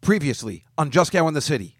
[0.00, 1.76] Previously on Just Cow in the City.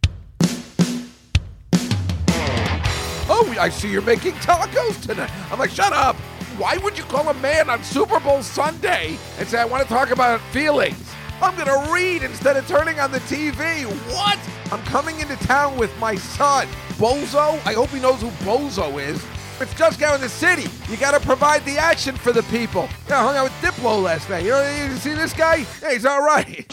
[3.33, 5.31] Oh, I see you're making tacos tonight.
[5.51, 6.17] I'm like, shut up.
[6.59, 9.89] Why would you call a man on Super Bowl Sunday and say, I want to
[9.89, 11.15] talk about feelings?
[11.41, 13.85] I'm going to read instead of turning on the TV.
[14.13, 14.39] What?
[14.71, 16.67] I'm coming into town with my son.
[16.99, 17.55] Bozo?
[17.65, 19.25] I hope he knows who Bozo is.
[19.61, 20.67] It's just Cow in the city.
[20.91, 22.87] You got to provide the action for the people.
[23.09, 24.45] Yeah, I hung out with Diplo last night.
[24.45, 25.59] You know, you see this guy?
[25.81, 26.67] Hey, he's all right.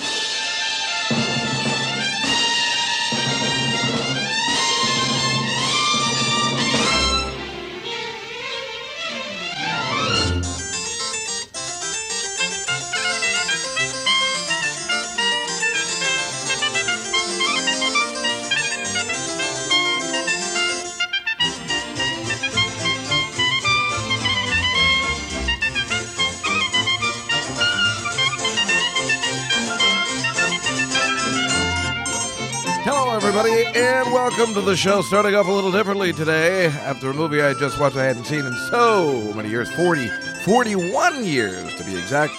[34.61, 35.01] To the show.
[35.01, 38.43] Starting off a little differently today after a movie I just watched I hadn't seen
[38.43, 40.07] in so many years 40,
[40.45, 42.33] 41 years to be exact.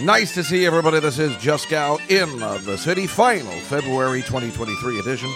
[0.00, 1.00] Nice to see everybody.
[1.00, 5.32] This is Just Gal in the City, final February 2023 edition.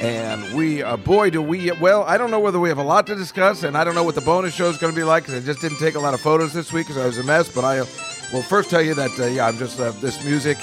[0.00, 3.06] And we, uh, boy, do we, well, I don't know whether we have a lot
[3.06, 5.24] to discuss, and I don't know what the bonus show is going to be like
[5.24, 7.24] because I just didn't take a lot of photos this week because I was a
[7.24, 7.48] mess.
[7.48, 7.86] But I uh,
[8.32, 10.58] will first tell you that, uh, yeah, I'm just, uh, this music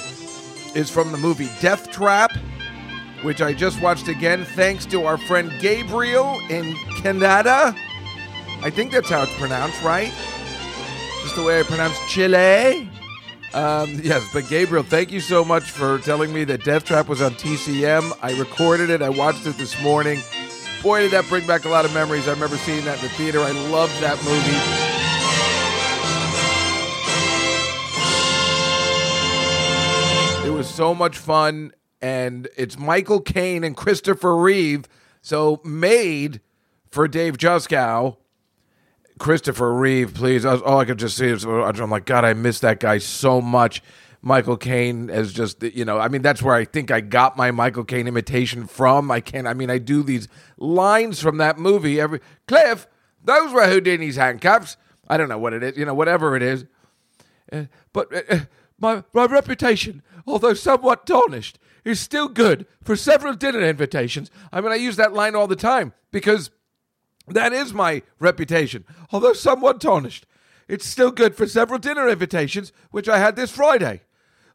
[0.75, 2.31] is from the movie Death Trap
[3.23, 7.75] which I just watched again thanks to our friend Gabriel in Canada.
[8.61, 10.13] I think that's how it's pronounced, right?
[11.23, 12.89] Just the way I pronounce Chile.
[13.53, 17.21] Um, yes, but Gabriel, thank you so much for telling me that Death Trap was
[17.21, 18.17] on TCM.
[18.21, 20.19] I recorded it, I watched it this morning.
[20.81, 22.27] Boy, did that bring back a lot of memories.
[22.27, 23.39] I remember seeing that in the theater.
[23.39, 24.89] I loved that movie.
[30.45, 31.71] It was so much fun
[32.03, 34.89] and it's Michael Caine and Christopher Reeve.
[35.21, 36.41] So made
[36.91, 38.17] for Dave Juskow.
[39.19, 40.43] Christopher Reeve, please.
[40.43, 43.81] All I could just see is I'm like, God, I miss that guy so much.
[44.21, 47.51] Michael Caine as just you know, I mean, that's where I think I got my
[47.51, 49.09] Michael Caine imitation from.
[49.09, 49.47] I can't.
[49.47, 50.27] I mean, I do these
[50.57, 52.19] lines from that movie every.
[52.47, 52.87] Cliff,
[53.23, 54.75] those were Houdini's handcuffs.
[55.07, 55.77] I don't know what it is.
[55.77, 56.65] You know, whatever it is.
[57.51, 58.39] Uh, but uh, uh,
[58.79, 64.31] my my reputation, although somewhat tarnished, is still good for several dinner invitations.
[64.51, 66.49] I mean, I use that line all the time because
[67.27, 70.25] that is my reputation, although somewhat tarnished.
[70.67, 74.01] It's still good for several dinner invitations, which I had this Friday.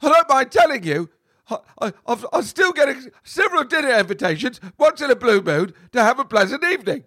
[0.01, 1.11] I don't mind telling you,
[1.81, 6.25] I, I'm still getting several dinner invitations, once in a blue moon, to have a
[6.25, 7.05] pleasant evening.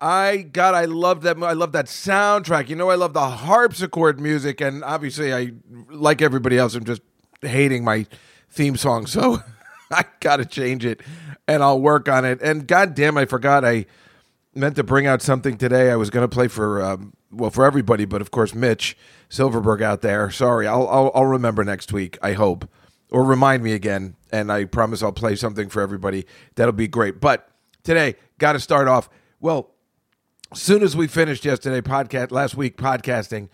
[0.00, 1.36] I God, I love that.
[1.42, 2.68] I love that soundtrack.
[2.68, 5.52] You know, I love the harpsichord music, and obviously, I
[5.90, 6.74] like everybody else.
[6.74, 7.02] I'm just
[7.40, 8.06] hating my
[8.52, 9.38] theme song, so
[9.90, 11.00] I gotta change it,
[11.48, 12.40] and I'll work on it.
[12.42, 13.86] And God damn, I forgot I
[14.54, 15.90] meant to bring out something today.
[15.90, 18.96] I was gonna play for um, well for everybody, but of course Mitch
[19.28, 20.30] Silverberg out there.
[20.30, 22.18] Sorry, I'll, I'll I'll remember next week.
[22.22, 22.68] I hope,
[23.10, 26.26] or remind me again, and I promise I'll play something for everybody.
[26.54, 27.20] That'll be great.
[27.20, 27.48] But
[27.82, 29.08] today, got to start off
[29.40, 29.70] well.
[30.54, 33.48] Soon as we finished yesterday podcast last week podcasting,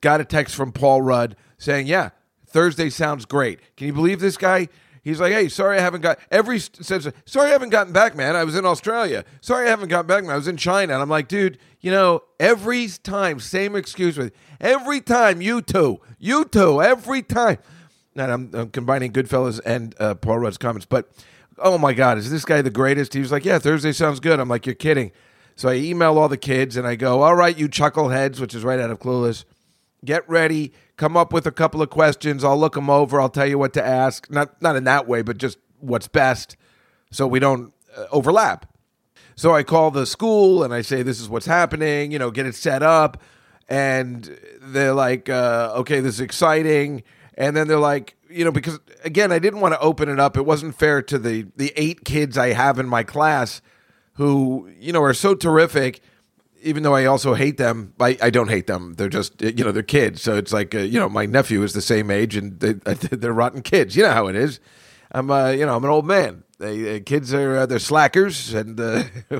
[0.00, 2.10] got a text from Paul Rudd saying, "Yeah,
[2.54, 3.58] Thursday sounds great.
[3.76, 4.68] Can you believe this guy?
[5.02, 8.36] He's like, hey, sorry I haven't got every says sorry I haven't gotten back, man.
[8.36, 9.24] I was in Australia.
[9.40, 10.32] Sorry I haven't gotten back, man.
[10.32, 10.92] I was in China.
[10.92, 15.98] And I'm like, dude, you know, every time, same excuse with every time, you two,
[16.20, 17.58] you two, every time.
[18.14, 21.10] And I'm, I'm combining Goodfellas and uh, Paul Rudd's comments, but
[21.58, 23.14] oh my God, is this guy the greatest?
[23.14, 24.38] He was like, yeah, Thursday sounds good.
[24.38, 25.10] I'm like, you're kidding.
[25.56, 28.62] So I email all the kids and I go, all right, you chuckleheads, which is
[28.62, 29.44] right out of Clueless,
[30.04, 32.44] get ready come up with a couple of questions.
[32.44, 33.20] I'll look them over.
[33.20, 34.30] I'll tell you what to ask.
[34.30, 36.56] Not not in that way, but just what's best,
[37.10, 38.66] so we don't uh, overlap.
[39.36, 42.46] So I call the school and I say, "This is what's happening." You know, get
[42.46, 43.22] it set up,
[43.68, 47.02] and they're like, uh, "Okay, this is exciting."
[47.36, 50.36] And then they're like, you know, because again, I didn't want to open it up.
[50.36, 53.60] It wasn't fair to the the eight kids I have in my class,
[54.14, 56.00] who you know are so terrific
[56.64, 58.94] even though I also hate them, I, I don't hate them.
[58.94, 60.22] They're just you know they're kids.
[60.22, 63.32] So it's like uh, you know my nephew is the same age and they, they're
[63.32, 63.96] rotten kids.
[63.96, 64.60] You know how it is.
[65.12, 66.42] I'm uh, you know I'm an old man.
[66.58, 69.04] They, uh, kids are uh, they're slackers and uh,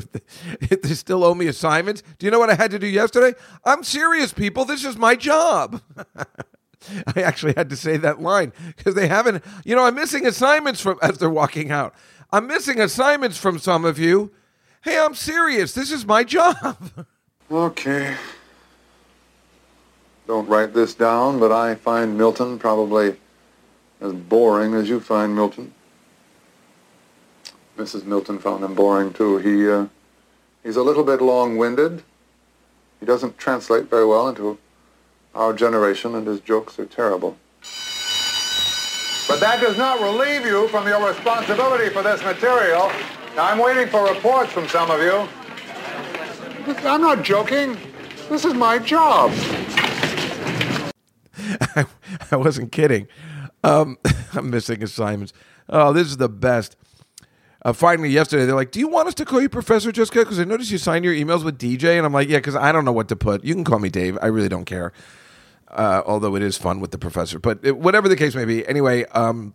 [0.71, 2.03] they still owe me assignments.
[2.19, 3.39] Do you know what I had to do yesterday?
[3.65, 4.65] I'm serious, people.
[4.65, 5.81] This is my job.
[7.17, 9.43] I actually had to say that line because they haven't.
[9.65, 11.95] You know, I'm missing assignments from as they're walking out.
[12.31, 14.33] I'm missing assignments from some of you.
[14.83, 15.73] Hey, I'm serious.
[15.73, 17.07] This is my job.
[17.51, 18.17] Okay.
[20.27, 23.17] Don't write this down, but I find Milton probably
[24.01, 25.75] as boring as you find Milton.
[27.77, 28.05] Mrs.
[28.05, 29.39] Milton found him boring too.
[29.39, 29.87] He uh,
[30.63, 32.03] he's a little bit long-winded.
[33.01, 34.59] He doesn't translate very well into
[35.35, 37.37] our generation, and his jokes are terrible.
[39.29, 42.91] But that does not relieve you from your responsibility for this material.
[43.37, 45.29] I'm waiting for reports from some of you.
[46.67, 47.77] I'm not joking.
[48.29, 49.31] This is my job.
[51.37, 51.85] I,
[52.31, 53.07] I wasn't kidding.
[53.63, 53.99] Um,
[54.33, 55.33] I'm missing assignments.
[55.69, 56.77] Oh, this is the best.
[57.63, 60.23] Uh, finally, yesterday, they're like, Do you want us to call you Professor Juskow?
[60.23, 61.97] Because I noticed you sign your emails with DJ.
[61.97, 63.45] And I'm like, Yeah, because I don't know what to put.
[63.45, 64.19] You can call me Dave.
[64.23, 64.93] I really don't care.
[65.69, 67.39] Uh, although it is fun with the professor.
[67.39, 68.67] But it, whatever the case may be.
[68.67, 69.55] Anyway, um,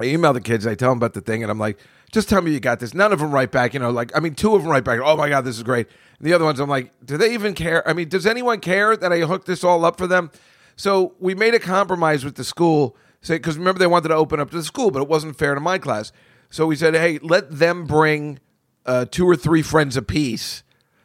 [0.00, 0.66] I email the kids.
[0.66, 1.42] I tell them about the thing.
[1.42, 1.78] And I'm like,
[2.12, 2.94] Just tell me you got this.
[2.94, 3.74] None of them write back.
[3.74, 5.00] You know, like, I mean, two of them write back.
[5.02, 5.88] Oh my God, this is great.
[6.18, 7.86] And the other ones, I'm like, Do they even care?
[7.86, 10.30] I mean, does anyone care that I hooked this all up for them?
[10.76, 14.40] So we made a compromise with the school say because remember they wanted to open
[14.40, 16.12] up to the school, but it wasn't fair to my class.
[16.50, 18.38] So we said, hey, let them bring
[18.86, 20.62] uh, two or three friends apiece,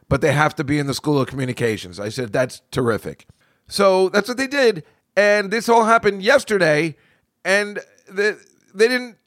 [0.07, 1.99] but they have to be in the School of Communications.
[1.99, 3.27] I said that's terrific.
[3.67, 4.83] So that's what they did,
[5.15, 6.95] and this all happened yesterday,
[7.43, 7.79] and
[8.09, 8.35] they
[8.73, 9.17] they didn't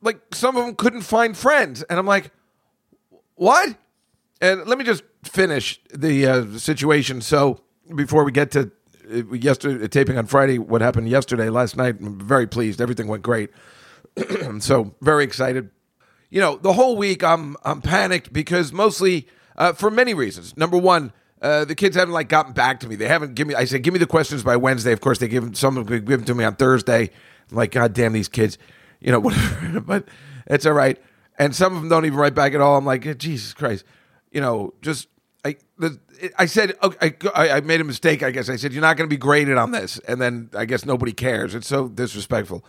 [0.00, 2.30] like some of them couldn't find friends, and I'm like,
[3.34, 3.76] what?
[4.40, 7.20] And let me just finish the uh, situation.
[7.20, 7.60] So
[7.94, 8.70] before we get to
[9.08, 10.58] yesterday taping on Friday.
[10.58, 11.96] What happened yesterday, last night?
[12.00, 12.80] I'm very pleased.
[12.80, 13.50] Everything went great.
[14.60, 15.70] so very excited.
[16.30, 20.56] You know, the whole week I'm I'm panicked because mostly uh, for many reasons.
[20.56, 22.96] Number one, uh, the kids haven't like gotten back to me.
[22.96, 23.54] They haven't given me.
[23.54, 24.92] I said, give me the questions by Wednesday.
[24.92, 27.10] Of course, they give them some of them give them to me on Thursday.
[27.50, 28.58] I'm like, God damn these kids,
[29.00, 29.80] you know, whatever.
[29.80, 30.08] but
[30.46, 31.00] it's all right.
[31.38, 32.76] And some of them don't even write back at all.
[32.76, 33.84] I'm like, Jesus Christ,
[34.32, 35.08] you know, just
[35.44, 35.98] I the,
[36.36, 38.22] I said okay, I, I made a mistake.
[38.22, 40.64] I guess I said you're not going to be graded on this, and then I
[40.64, 41.54] guess nobody cares.
[41.54, 42.64] It's so disrespectful.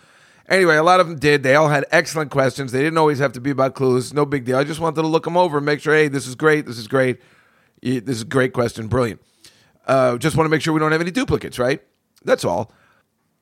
[0.47, 1.43] Anyway, a lot of them did.
[1.43, 2.71] They all had excellent questions.
[2.71, 4.13] They didn't always have to be about clues.
[4.13, 4.57] No big deal.
[4.57, 5.93] I just wanted to look them over and make sure.
[5.93, 6.65] Hey, this is great.
[6.65, 7.19] This is great.
[7.81, 8.87] This is a great question.
[8.87, 9.21] Brilliant.
[9.85, 11.59] Uh, just want to make sure we don't have any duplicates.
[11.59, 11.81] Right.
[12.23, 12.71] That's all.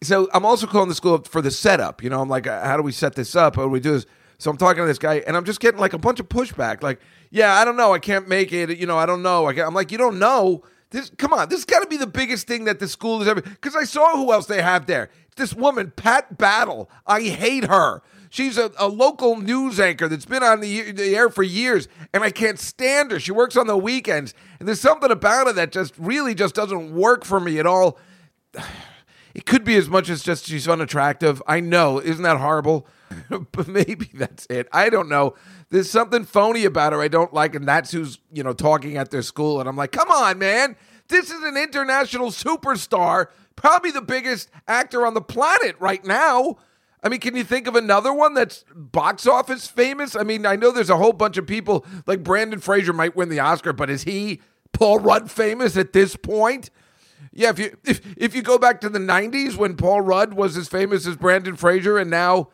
[0.04, 2.04] So I'm also calling the school up for the setup.
[2.04, 3.56] You know, I'm like, uh, how do we set this up?
[3.56, 4.06] How do we do this?
[4.38, 6.84] So I'm talking to this guy, and I'm just getting like a bunch of pushback.
[6.84, 7.00] Like,
[7.32, 8.78] yeah, I don't know, I can't make it.
[8.78, 9.46] You know, I don't know.
[9.46, 10.64] I am like, you don't know.
[10.92, 13.42] This, come on, this got to be the biggest thing that the school has ever.
[13.42, 15.10] Because I saw who else they have there.
[15.36, 16.90] This woman, Pat Battle.
[17.06, 18.02] I hate her.
[18.30, 22.24] She's a, a local news anchor that's been on the, the air for years, and
[22.24, 23.20] I can't stand her.
[23.20, 26.94] She works on the weekends, and there's something about her that just really just doesn't
[26.94, 27.98] work for me at all.
[29.34, 31.42] It could be as much as just she's unattractive.
[31.48, 32.88] I know, isn't that horrible?
[33.52, 34.68] but maybe that's it.
[34.72, 35.36] I don't know.
[35.70, 39.12] There's something phony about her I don't like, and that's who's you know talking at
[39.12, 39.60] their school.
[39.60, 40.76] And I'm like, come on, man,
[41.08, 46.58] this is an international superstar, probably the biggest actor on the planet right now.
[47.04, 50.16] I mean, can you think of another one that's box office famous?
[50.16, 53.30] I mean, I know there's a whole bunch of people like Brendan Fraser might win
[53.30, 54.42] the Oscar, but is he
[54.74, 56.70] Paul Rudd famous at this point?
[57.32, 60.58] Yeah, if you if, if you go back to the '90s when Paul Rudd was
[60.58, 62.50] as famous as Brendan Fraser, and now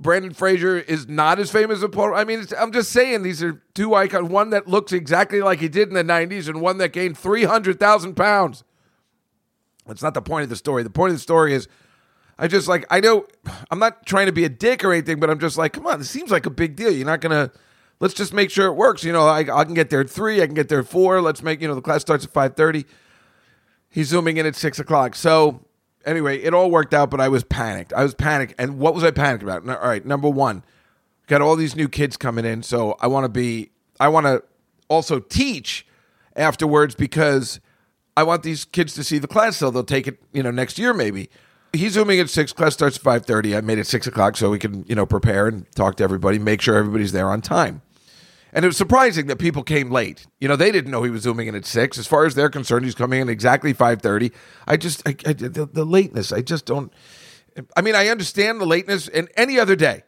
[0.00, 2.14] Brendan Fraser is not as famous as Paul.
[2.14, 4.28] I mean, I'm just saying these are two icons.
[4.30, 8.14] One that looks exactly like he did in the '90s, and one that gained 300,000
[8.14, 8.64] pounds.
[9.86, 10.82] That's not the point of the story.
[10.82, 11.66] The point of the story is,
[12.38, 13.26] I just like I know
[13.70, 15.98] I'm not trying to be a dick or anything, but I'm just like, come on,
[15.98, 16.90] this seems like a big deal.
[16.90, 17.50] You're not gonna.
[18.00, 19.02] Let's just make sure it works.
[19.02, 20.40] You know, I, I can get there at three.
[20.40, 21.20] I can get there at four.
[21.20, 22.86] Let's make you know the class starts at five thirty.
[23.90, 25.14] He's zooming in at six o'clock.
[25.14, 25.64] So
[26.04, 27.92] anyway, it all worked out, but I was panicked.
[27.92, 28.54] I was panicked.
[28.58, 29.68] And what was I panicked about?
[29.68, 30.62] All right, number one,
[31.26, 32.62] got all these new kids coming in.
[32.62, 34.42] So I want to be, I want to
[34.88, 35.86] also teach
[36.36, 37.60] afterwards because
[38.16, 39.56] I want these kids to see the class.
[39.56, 41.30] So they'll take it, you know, next year maybe.
[41.74, 42.52] He's zooming at six.
[42.52, 43.54] Class starts at five thirty.
[43.54, 46.38] I made it six o'clock so we can, you know, prepare and talk to everybody,
[46.38, 47.82] make sure everybody's there on time.
[48.52, 50.26] And it was surprising that people came late.
[50.40, 51.98] You know, they didn't know he was zooming in at six.
[51.98, 54.32] As far as they're concerned, he's coming in exactly five thirty.
[54.66, 56.32] I just, I, I, the, the lateness.
[56.32, 56.92] I just don't.
[57.76, 60.04] I mean, I understand the lateness in any other day.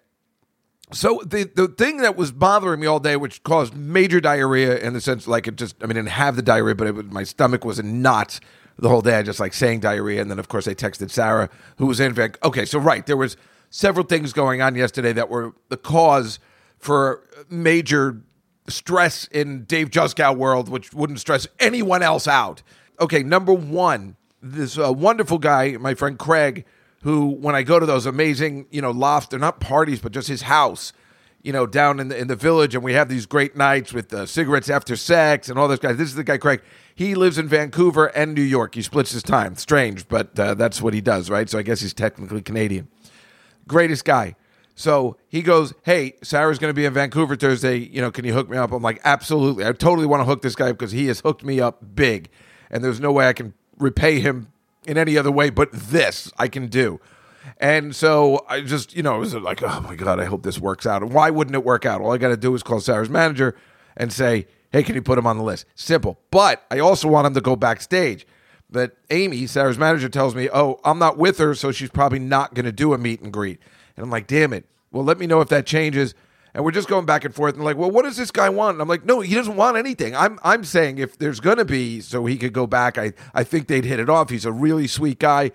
[0.93, 4.93] So the the thing that was bothering me all day, which caused major diarrhea in
[4.93, 7.23] the sense like it just, I mean, I didn't have the diarrhea, but it, my
[7.23, 8.41] stomach was in knots
[8.79, 9.19] the whole day.
[9.19, 12.15] I just like saying diarrhea, and then of course I texted Sarah, who was in
[12.15, 12.65] fact okay.
[12.65, 13.37] So right, there was
[13.71, 16.41] several things going on yesterday that were the cause
[16.79, 18.23] for major
[18.71, 22.63] stress in Dave Juskow world, which wouldn't stress anyone else out.
[23.01, 26.65] Okay, number one, this uh, wonderful guy, my friend Craig,
[27.03, 30.29] who when I go to those amazing, you know, loft, they're not parties, but just
[30.29, 30.93] his house,
[31.43, 34.13] you know, down in the in the village, and we have these great nights with
[34.13, 35.97] uh, cigarettes after sex and all those guys.
[35.97, 36.63] This is the guy Craig.
[36.95, 38.75] He lives in Vancouver and New York.
[38.75, 39.57] He splits his time.
[39.57, 41.49] Strange, but uh, that's what he does, right?
[41.49, 42.89] So I guess he's technically Canadian.
[43.67, 44.37] Greatest guy.
[44.81, 47.77] So he goes, Hey, Sarah's going to be in Vancouver Thursday.
[47.77, 48.73] You know, can you hook me up?
[48.73, 49.67] I'm like, Absolutely.
[49.67, 52.31] I totally want to hook this guy up because he has hooked me up big.
[52.71, 54.49] And there's no way I can repay him
[54.87, 56.99] in any other way but this I can do.
[57.59, 60.59] And so I just, you know, it was like, oh my God, I hope this
[60.59, 61.03] works out.
[61.03, 62.01] And why wouldn't it work out?
[62.01, 63.55] All I got to do is call Sarah's manager
[63.99, 65.67] and say, hey, can you put him on the list?
[65.75, 66.19] Simple.
[66.31, 68.27] But I also want him to go backstage.
[68.71, 72.55] But Amy, Sarah's manager, tells me, oh, I'm not with her, so she's probably not
[72.55, 73.61] going to do a meet and greet.
[73.97, 74.65] And I'm like, damn it.
[74.93, 76.15] Well, let me know if that changes.
[76.53, 78.75] And we're just going back and forth and like, well, what does this guy want?
[78.75, 80.17] And I'm like, no, he doesn't want anything.
[80.17, 83.69] I'm I'm saying if there's gonna be so he could go back, I, I think
[83.69, 84.31] they'd hit it off.
[84.31, 85.53] He's a really sweet guy.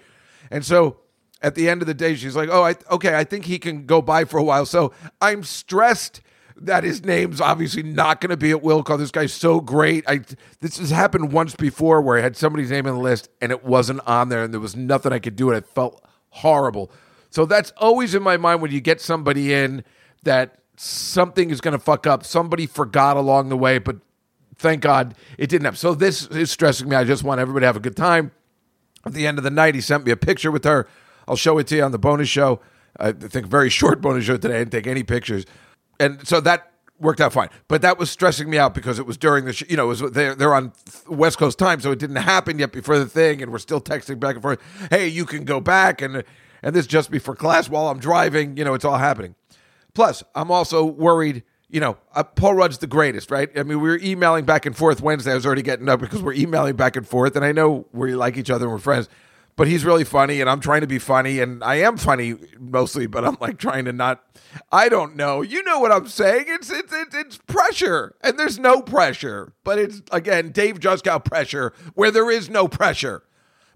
[0.49, 0.97] And so
[1.41, 3.85] at the end of the day, she's like, oh, I, okay, I think he can
[3.85, 4.65] go by for a while.
[4.65, 6.21] So I'm stressed
[6.57, 8.97] that his name's obviously not going to be at will call.
[8.97, 10.05] This guy's so great.
[10.07, 10.21] I
[10.61, 13.63] this has happened once before where I had somebody's name on the list and it
[13.65, 16.91] wasn't on there and there was nothing I could do and it felt horrible.
[17.35, 19.83] So that's always in my mind when you get somebody in
[20.23, 22.23] that something is going to fuck up.
[22.23, 23.97] Somebody forgot along the way, but
[24.55, 25.77] thank God it didn't happen.
[25.77, 26.95] So this is stressing me.
[26.95, 28.31] I just want everybody to have a good time.
[29.05, 30.87] At the end of the night, he sent me a picture with her.
[31.27, 32.61] I'll show it to you on the bonus show.
[32.97, 34.55] I think very short bonus show today.
[34.55, 35.45] I didn't take any pictures,
[35.99, 37.49] and so that worked out fine.
[37.67, 39.99] But that was stressing me out because it was during the, sh- you know, was
[39.99, 40.71] they're, they're on
[41.09, 44.21] West Coast time, so it didn't happen yet before the thing, and we're still texting
[44.21, 44.61] back and forth.
[44.89, 46.23] Hey, you can go back, and
[46.65, 48.57] and this just before class while I'm driving.
[48.57, 49.35] You know, it's all happening.
[49.93, 51.43] Plus, I'm also worried.
[51.69, 53.49] You know, uh, Paul Rudd's the greatest, right?
[53.55, 55.31] I mean, we were emailing back and forth Wednesday.
[55.31, 58.15] I was already getting up because we're emailing back and forth, and I know we
[58.15, 59.07] like each other and we're friends.
[59.57, 63.07] But he's really funny, and I'm trying to be funny, and I am funny mostly.
[63.07, 64.23] But I'm like trying to not.
[64.71, 65.41] I don't know.
[65.41, 66.45] You know what I'm saying?
[66.47, 69.53] It's it's it's, it's pressure, and there's no pressure.
[69.63, 73.23] But it's again Dave Juskow pressure where there is no pressure.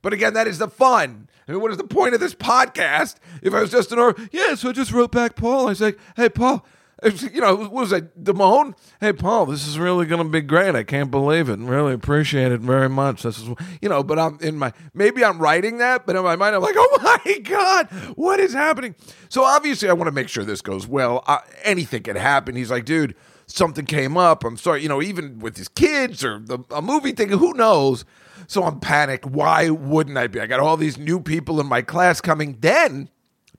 [0.01, 1.27] But again, that is the fun.
[1.47, 4.15] I mean, what is the point of this podcast if I was just an or?
[4.31, 5.67] Yeah, so I just wrote back Paul.
[5.67, 6.65] I was like, hey, Paul,
[7.03, 8.75] you know, what was it, Damone?
[8.99, 10.75] Hey, Paul, this is really going to be great.
[10.75, 11.57] I can't believe it.
[11.57, 13.23] Really appreciate it very much.
[13.23, 13.49] This is,
[13.81, 16.61] you know, but I'm in my, maybe I'm writing that, but in my mind, I'm
[16.61, 18.95] like, oh my God, what is happening?
[19.29, 21.23] So obviously, I want to make sure this goes well.
[21.63, 22.55] Anything can happen.
[22.55, 23.15] He's like, dude,
[23.51, 24.43] something came up.
[24.43, 28.05] I'm sorry, you know, even with his kids or the, a movie thing, who knows?
[28.47, 29.25] So I'm panicked.
[29.25, 30.39] Why wouldn't I be?
[30.39, 32.57] I got all these new people in my class coming.
[32.59, 33.09] Then,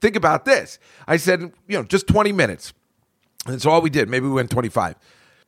[0.00, 0.78] think about this.
[1.06, 2.72] I said, you know, just 20 minutes.
[3.46, 4.08] And that's all we did.
[4.08, 4.96] Maybe we went 25.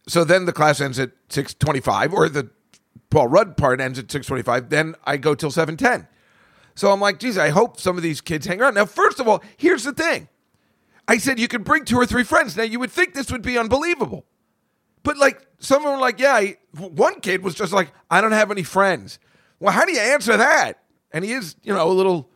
[0.08, 2.50] So then the class ends at 625 or the
[3.10, 4.70] Paul Rudd part ends at 625.
[4.70, 6.08] Then I go till 710.
[6.74, 8.74] So I'm like, geez, I hope some of these kids hang around.
[8.74, 10.28] Now, first of all, here's the thing.
[11.06, 12.56] I said you could bring two or three friends.
[12.56, 14.24] Now you would think this would be unbelievable.
[15.02, 18.32] But like some of them like, yeah, I, one kid was just like, I don't
[18.32, 19.18] have any friends.
[19.60, 20.82] Well, how do you answer that?
[21.12, 22.30] And he is, you know, a little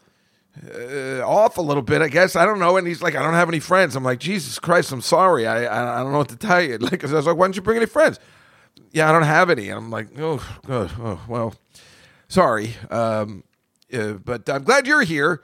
[0.75, 2.37] uh, off a little bit, I guess.
[2.37, 2.77] I don't know.
[2.77, 3.97] And he's like, I don't have any friends.
[3.97, 5.47] I'm like, Jesus Christ, I'm sorry.
[5.47, 6.79] I I, I don't know what to tell you.
[6.81, 8.19] Like, I was like, why don't you bring any friends?
[8.93, 9.69] Yeah, I don't have any.
[9.69, 10.43] And I'm like, oh.
[10.69, 11.55] Oh, well,
[12.29, 12.75] sorry.
[12.91, 13.45] Um,
[13.93, 15.43] uh, but I'm glad you're here.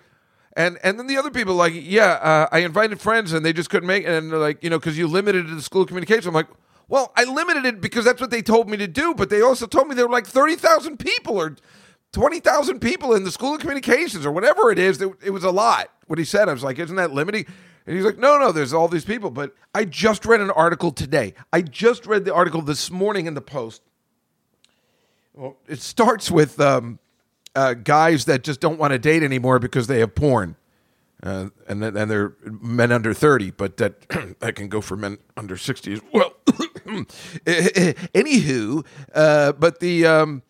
[0.55, 3.71] And and then the other people like, yeah, uh, I invited friends and they just
[3.71, 4.11] couldn't make it.
[4.11, 6.29] And they're like, you know, because you limited the school communication.
[6.29, 6.49] I'm like,
[6.89, 9.15] well, I limited it because that's what they told me to do.
[9.15, 11.57] But they also told me there were like thirty thousand people or
[12.13, 15.01] twenty thousand people in the school of communications or whatever it is.
[15.01, 15.91] It, was a lot.
[16.07, 17.47] What he said, I was like, isn't that limiting?
[17.87, 19.31] And he's like, no, no, there's all these people.
[19.31, 21.35] But I just read an article today.
[21.53, 23.83] I just read the article this morning in the Post.
[25.35, 26.99] Well, it starts with um,
[27.55, 30.57] uh, guys that just don't want to date anymore because they have porn.
[31.23, 34.09] Uh, and and they're men under 30, but that
[34.41, 36.32] that can go for men under 60 as well.
[37.45, 40.43] Anywho, uh, but the um,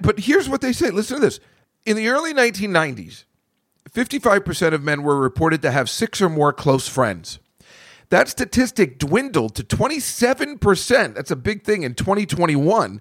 [0.00, 0.90] but here's what they say.
[0.90, 1.40] Listen to this.
[1.86, 3.24] In the early 1990s,
[3.90, 7.38] 55% of men were reported to have six or more close friends.
[8.08, 11.14] That statistic dwindled to 27%.
[11.14, 13.00] That's a big thing in 2021.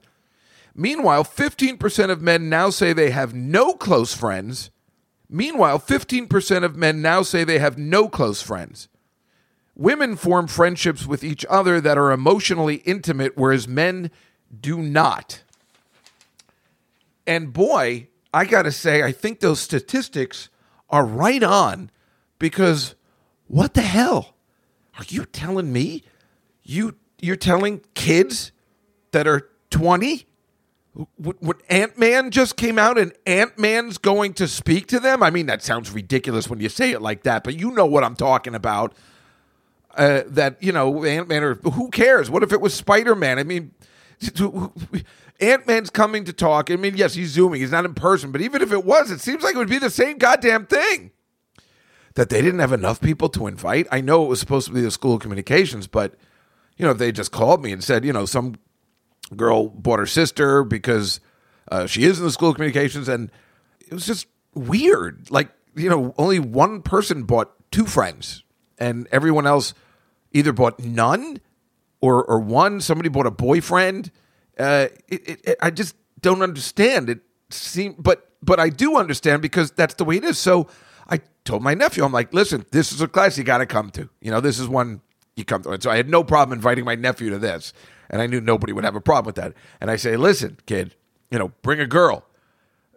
[0.75, 4.71] Meanwhile, 15% of men now say they have no close friends.
[5.29, 8.87] Meanwhile, 15% of men now say they have no close friends.
[9.75, 14.11] Women form friendships with each other that are emotionally intimate, whereas men
[14.61, 15.43] do not.
[17.25, 20.49] And boy, I got to say, I think those statistics
[20.89, 21.89] are right on
[22.37, 22.95] because
[23.47, 24.35] what the hell?
[24.97, 26.03] Are you telling me
[26.61, 28.51] you you're telling kids
[29.11, 30.27] that are 20
[31.17, 35.23] what Ant Man just came out and Ant Man's going to speak to them?
[35.23, 38.03] I mean, that sounds ridiculous when you say it like that, but you know what
[38.03, 38.93] I'm talking about.
[39.95, 42.29] Uh, that you know, Ant Man or who cares?
[42.29, 43.37] What if it was Spider Man?
[43.37, 43.71] I mean,
[45.39, 46.71] Ant Man's coming to talk.
[46.71, 49.19] I mean, yes, he's zooming, he's not in person, but even if it was, it
[49.21, 51.11] seems like it would be the same goddamn thing.
[52.15, 53.87] that they didn't have enough people to invite.
[53.91, 56.15] I know it was supposed to be the School of Communications, but
[56.77, 58.55] you know, if they just called me and said, you know, some
[59.35, 61.19] girl bought her sister because
[61.71, 63.31] uh, she is in the School of Communications, and
[63.79, 65.29] it was just weird.
[65.31, 68.43] Like, you know, only one person bought two friends,
[68.77, 69.73] and everyone else
[70.33, 71.39] either bought none
[72.01, 72.81] or or one.
[72.81, 74.11] Somebody bought a boyfriend.
[74.59, 77.09] Uh, it, it, it, I just don't understand.
[77.09, 80.37] It seemed, but but I do understand because that's the way it is.
[80.37, 80.67] So
[81.09, 83.89] I told my nephew, I'm like, listen, this is a class you got to come
[83.91, 84.09] to.
[84.21, 85.01] You know, this is one
[85.35, 85.71] you come to.
[85.71, 87.73] And so I had no problem inviting my nephew to this,
[88.09, 89.53] and I knew nobody would have a problem with that.
[89.79, 90.95] And I say, listen, kid,
[91.31, 92.25] you know, bring a girl.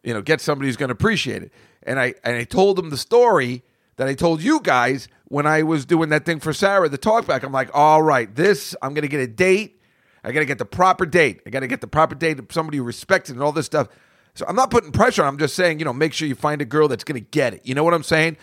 [0.02, 1.52] You know, get somebody who's going to appreciate it.
[1.82, 3.62] And I and I told him the story
[3.96, 7.42] that I told you guys when I was doing that thing for Sarah, the talkback.
[7.42, 9.80] I'm like, all right, this I'm going to get a date.
[10.22, 11.40] I got to get the proper date.
[11.46, 13.66] I got to get the proper date of somebody who respects it and all this
[13.66, 13.88] stuff.
[14.34, 15.28] So I'm not putting pressure on.
[15.28, 17.54] I'm just saying, you know, make sure you find a girl that's going to get
[17.54, 17.62] it.
[17.64, 18.36] You know what I'm saying?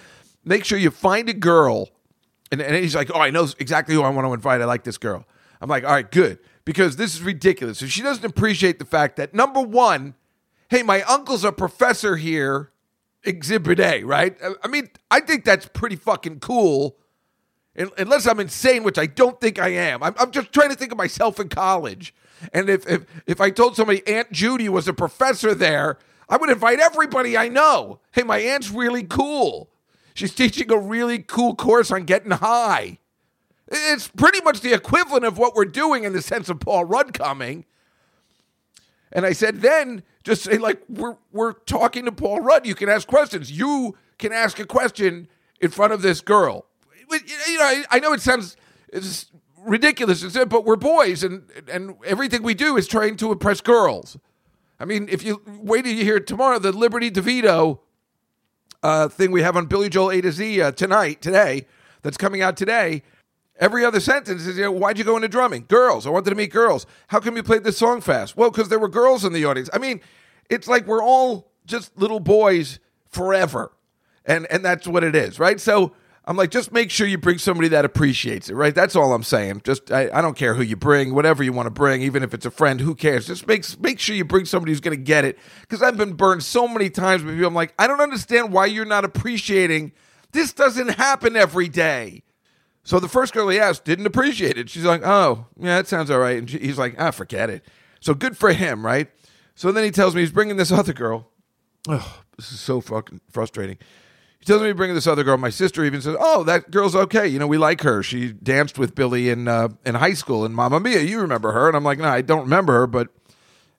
[0.44, 1.90] Make sure you find a girl.
[2.52, 4.62] And, and he's like, oh, I know exactly who I want to invite.
[4.62, 5.26] I like this girl.
[5.62, 6.40] I'm like, all right, good.
[6.66, 7.82] Because this is ridiculous.
[7.82, 10.16] If she doesn't appreciate the fact that, number one,
[10.70, 12.72] hey, my uncle's a professor here,
[13.24, 14.38] exhibit A, right?
[14.63, 16.98] I mean, I think that's pretty fucking cool.
[17.75, 20.03] Unless I'm insane, which I don't think I am.
[20.03, 22.13] I'm, I'm just trying to think of myself in college.
[22.51, 25.98] And if, if if I told somebody Aunt Judy was a professor there,
[26.30, 28.00] I would invite everybody I know.
[28.12, 29.70] Hey, my aunt's really cool.
[30.13, 33.00] She's teaching a really cool course on getting high.
[33.68, 37.13] It's pretty much the equivalent of what we're doing in the sense of Paul Rudd
[37.13, 37.65] coming.
[39.12, 42.65] And I said, then just say, like, we're, we're talking to Paul Rudd.
[42.65, 43.51] You can ask questions.
[43.51, 45.27] You can ask a question
[45.60, 46.65] in front of this girl.
[47.12, 48.56] You know, I know it sounds
[49.58, 54.18] ridiculous, but we're boys, and and everything we do is trying to impress girls.
[54.80, 57.80] I mean, if you wait till you hear tomorrow the Liberty DeVito
[58.82, 61.68] uh, thing we have on Billy Joel A to Z uh, tonight, today,
[62.01, 63.03] that's coming out today.
[63.60, 65.66] Every other sentence is, you know, why'd you go into drumming?
[65.68, 66.08] Girls.
[66.08, 66.86] I wanted to meet girls.
[67.08, 68.36] How come you played this song fast?
[68.36, 69.70] Well, because there were girls in the audience.
[69.72, 70.02] I mean,
[70.50, 73.72] it's like we're all just little boys forever.
[74.26, 75.60] And and that's what it is, right?
[75.60, 75.94] So
[76.26, 78.74] I'm like, just make sure you bring somebody that appreciates it, right?
[78.74, 79.62] That's all I'm saying.
[79.66, 82.34] Just I, I don't care who you bring, whatever you want to bring, even if
[82.34, 83.28] it's a friend, who cares?
[83.28, 85.38] Just make make sure you bring somebody who's going to get it.
[85.62, 87.46] Because I've been burned so many times with you.
[87.46, 89.92] I'm like, I don't understand why you're not appreciating.
[90.32, 92.24] This doesn't happen every day.
[92.84, 94.69] So the first girl he asked didn't appreciate it.
[94.69, 96.38] She's like, oh, yeah, that sounds all right.
[96.38, 97.65] And he's like, ah, forget it.
[98.02, 99.10] So good for him, right?
[99.56, 101.30] So then he tells me he's bringing this other girl.
[101.88, 103.78] Oh, this is so fucking frustrating.
[104.39, 105.38] He tells me he's bringing this other girl.
[105.38, 107.26] My sister even says, "Oh, that girl's okay.
[107.26, 108.04] You know, we like her.
[108.04, 111.00] She danced with Billy in uh, in high school in Mamma Mia.
[111.00, 113.08] You remember her?" And I'm like, "No, I don't remember her, but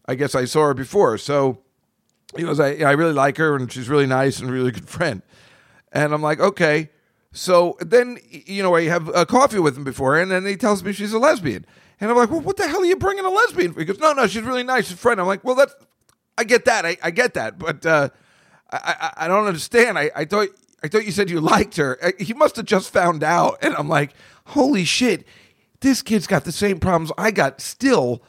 [0.07, 1.59] I guess I saw her before." So
[2.35, 5.21] he goes, "I I really like her, and she's really nice and really good friend."
[5.93, 6.89] And I'm like, "Okay."
[7.35, 10.85] So then, you know, I have a coffee with him before, and then he tells
[10.85, 11.67] me she's a lesbian.
[12.01, 13.75] And I'm like, well, what the hell are you bringing a lesbian?
[13.75, 15.21] He goes, no, no, she's really nice, she's a friend.
[15.21, 15.75] I'm like, well, that's,
[16.39, 18.09] I get that, I, I get that, but uh,
[18.71, 19.99] I, I, I don't understand.
[19.99, 20.49] I, I thought
[20.83, 21.99] I thought you said you liked her.
[22.19, 23.59] He must have just found out.
[23.63, 24.13] And I'm like,
[24.47, 25.27] holy shit,
[25.81, 28.23] this kid's got the same problems I got still,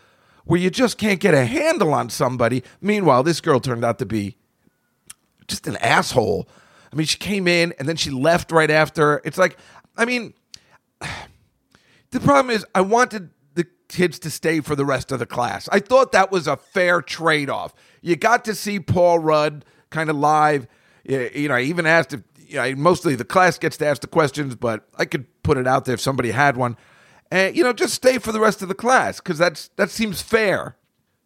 [0.45, 2.63] where you just can't get a handle on somebody.
[2.79, 4.37] Meanwhile, this girl turned out to be
[5.47, 6.47] just an asshole.
[6.95, 9.21] I mean, she came in and then she left right after.
[9.25, 9.57] It's like,
[9.97, 10.33] I mean,
[12.11, 15.67] the problem is, I wanted the kids to stay for the rest of the class.
[15.73, 17.73] I thought that was a fair trade off.
[18.01, 20.67] You got to see Paul Rudd kind of live.
[21.03, 24.07] You know, I even asked if you know, mostly the class gets to ask the
[24.07, 26.77] questions, but I could put it out there if somebody had one.
[27.29, 30.21] And you know, just stay for the rest of the class because that's that seems
[30.21, 30.77] fair.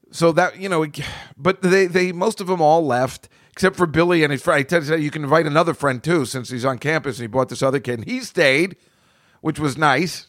[0.10, 0.84] So that you know,
[1.38, 4.60] but they they most of them all left except for Billy and his friend.
[4.60, 7.28] I tell you, you can invite another friend too since he's on campus and he
[7.28, 8.00] brought this other kid.
[8.00, 8.76] and He stayed,
[9.42, 10.28] which was nice.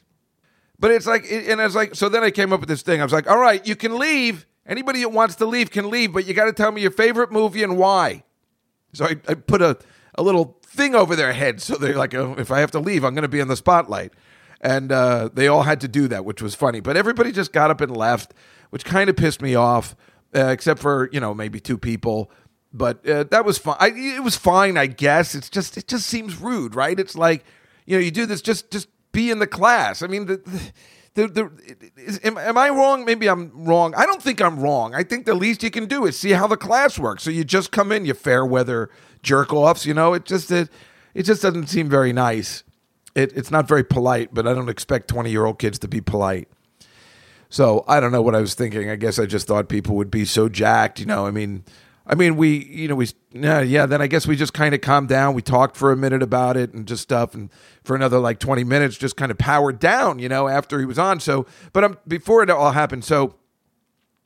[0.78, 3.00] But it's like, and I was like, so then I came up with this thing.
[3.00, 4.46] I was like, all right, you can leave.
[4.66, 7.30] Anybody that wants to leave can leave, but you got to tell me your favorite
[7.30, 8.24] movie and why.
[8.92, 9.78] So I, I put a,
[10.14, 11.61] a little thing over their head.
[11.61, 13.56] So they're like, oh, if I have to leave, I'm going to be in the
[13.56, 14.12] spotlight.
[14.61, 16.80] And uh, they all had to do that, which was funny.
[16.80, 18.35] But everybody just got up and left,
[18.70, 19.96] which kind of pissed me off,
[20.35, 22.30] uh, except for, you know, maybe two people.
[22.72, 23.76] But uh, that was fine.
[23.80, 25.35] It was fine, I guess.
[25.35, 26.98] It's just, it just seems rude, right?
[26.98, 27.44] It's like,
[27.85, 30.02] you know, you do this, just, just be in the class.
[30.02, 30.72] I mean, the, the
[31.14, 33.04] the, the, is, am, am, I wrong?
[33.04, 33.94] Maybe I'm wrong.
[33.96, 34.94] I don't think I'm wrong.
[34.94, 37.24] I think the least you can do is see how the class works.
[37.24, 38.90] So you just come in, you fair weather
[39.22, 39.85] jerk offs.
[39.87, 40.68] You know, it just it,
[41.14, 42.62] it just doesn't seem very nice.
[43.16, 46.00] It, it's not very polite, but I don't expect 20 year old kids to be
[46.00, 46.48] polite.
[47.48, 48.88] So I don't know what I was thinking.
[48.88, 51.00] I guess I just thought people would be so jacked.
[51.00, 51.64] You know, I mean,
[52.11, 53.87] I mean, we, you know, we, yeah, yeah.
[53.87, 55.33] Then I guess we just kind of calmed down.
[55.33, 57.51] We talked for a minute about it and just stuff, and
[57.85, 60.99] for another like twenty minutes, just kind of powered down, you know, after he was
[60.99, 61.20] on.
[61.20, 63.37] So, but um, before it all happened, so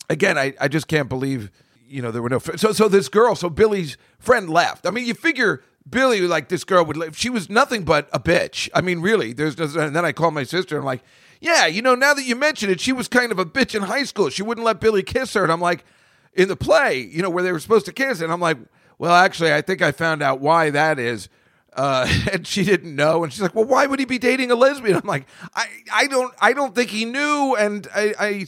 [0.09, 1.51] again, I, I just can't believe,
[1.87, 2.39] you know, there were no.
[2.39, 4.87] So, so this girl, so Billy's friend left.
[4.87, 7.19] I mean, you figure Billy, like this girl would live.
[7.19, 8.71] She was nothing but a bitch.
[8.73, 9.35] I mean, really.
[9.35, 11.03] There's, and then I called my sister and I'm like,
[11.39, 13.83] yeah, you know, now that you mention it, she was kind of a bitch in
[13.83, 14.31] high school.
[14.31, 15.85] She wouldn't let Billy kiss her, and I'm like
[16.35, 18.21] in the play, you know, where they were supposed to kiss.
[18.21, 18.59] And I'm like,
[18.99, 21.29] well, actually, I think I found out why that is.
[21.75, 24.55] Uh, and she didn't know, and she's like, "Well, why would he be dating a
[24.55, 28.47] lesbian?" I'm like, "I, I don't, I don't think he knew." And I, I,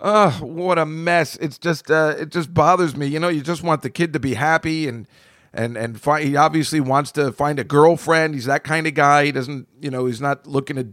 [0.00, 1.36] uh, what a mess!
[1.36, 3.06] It's just, uh, it just bothers me.
[3.06, 5.06] You know, you just want the kid to be happy, and
[5.54, 8.34] and and fi- he obviously wants to find a girlfriend.
[8.34, 9.26] He's that kind of guy.
[9.26, 10.88] He doesn't, you know, he's not looking to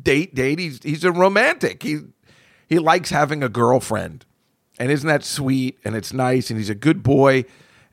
[0.00, 0.58] date, date.
[0.58, 1.82] He's he's a romantic.
[1.82, 2.00] He
[2.68, 4.26] he likes having a girlfriend.
[4.78, 5.78] And isn't that sweet?
[5.84, 6.50] And it's nice.
[6.50, 7.44] And he's a good boy.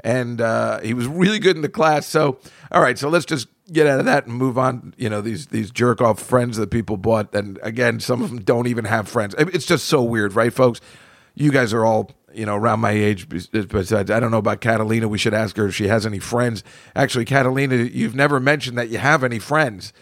[0.03, 2.07] And uh, he was really good in the class.
[2.07, 2.39] So,
[2.71, 2.97] all right.
[2.97, 4.93] So let's just get out of that and move on.
[4.97, 7.33] You know, these these jerk off friends that people bought.
[7.35, 9.35] And again, some of them don't even have friends.
[9.37, 10.81] It's just so weird, right, folks?
[11.35, 13.29] You guys are all you know around my age.
[13.29, 15.07] But I don't know about Catalina.
[15.07, 16.63] We should ask her if she has any friends.
[16.95, 19.93] Actually, Catalina, you've never mentioned that you have any friends.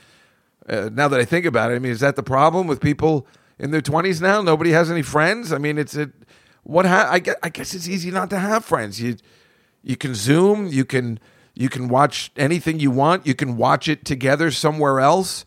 [0.67, 3.27] Uh, now that I think about it, I mean, is that the problem with people
[3.57, 4.41] in their twenties now?
[4.41, 5.51] Nobody has any friends.
[5.51, 6.11] I mean, it's a
[6.69, 9.01] what ha- I guess, I guess it's easy not to have friends.
[9.01, 9.17] You
[9.81, 11.19] you can Zoom, you can
[11.55, 15.45] you can watch anything you want, you can watch it together somewhere else.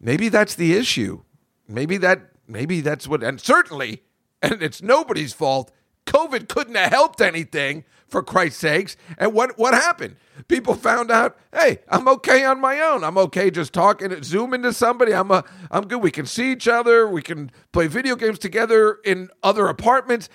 [0.00, 1.22] Maybe that's the issue.
[1.68, 4.02] Maybe that maybe that's what and certainly
[4.42, 5.70] and it's nobody's fault.
[6.06, 8.96] COVID couldn't have helped anything for Christ's sakes.
[9.16, 10.16] And what what happened?
[10.46, 13.02] People found out, hey, I'm okay on my own.
[13.02, 15.12] I'm okay just talking, zoom into somebody.
[15.12, 16.00] I'm a, I'm good.
[16.00, 17.08] We can see each other.
[17.08, 20.28] We can play video games together in other apartments.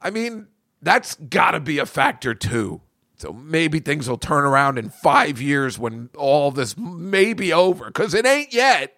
[0.00, 0.48] I mean,
[0.80, 2.80] that's got to be a factor too.
[3.16, 7.84] So maybe things will turn around in five years when all this may be over,
[7.84, 8.96] because it ain't yet.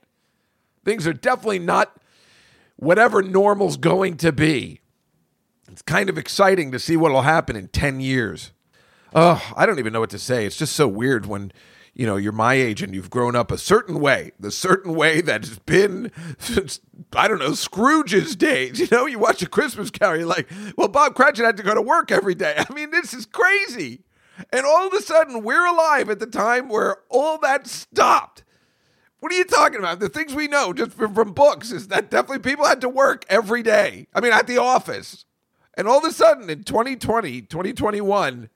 [0.84, 2.00] Things are definitely not
[2.76, 4.81] whatever normal's going to be.
[5.72, 8.52] It's kind of exciting to see what'll happen in 10 years.
[9.14, 10.44] Oh, I don't even know what to say.
[10.44, 11.50] It's just so weird when
[11.94, 15.22] you know you're my age and you've grown up a certain way, the certain way
[15.22, 16.80] that's been since
[17.14, 18.80] I don't know Scrooge's days.
[18.80, 21.74] You know, you watch a Christmas Carol, you're like, well, Bob Cratchit had to go
[21.74, 22.54] to work every day.
[22.70, 24.02] I mean, this is crazy.
[24.52, 28.44] And all of a sudden, we're alive at the time where all that stopped.
[29.20, 30.00] What are you talking about?
[30.00, 33.24] The things we know just from, from books is that definitely people had to work
[33.28, 34.08] every day.
[34.14, 35.24] I mean, at the office.
[35.74, 38.50] And all of a sudden in 2020, 2021,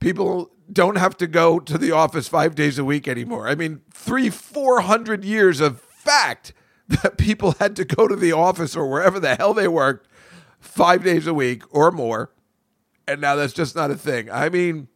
[0.00, 3.48] people don't have to go to the office five days a week anymore.
[3.48, 6.52] I mean, three, 400 years of fact
[6.88, 10.08] that people had to go to the office or wherever the hell they worked
[10.60, 12.32] five days a week or more.
[13.06, 14.30] And now that's just not a thing.
[14.30, 14.88] I mean,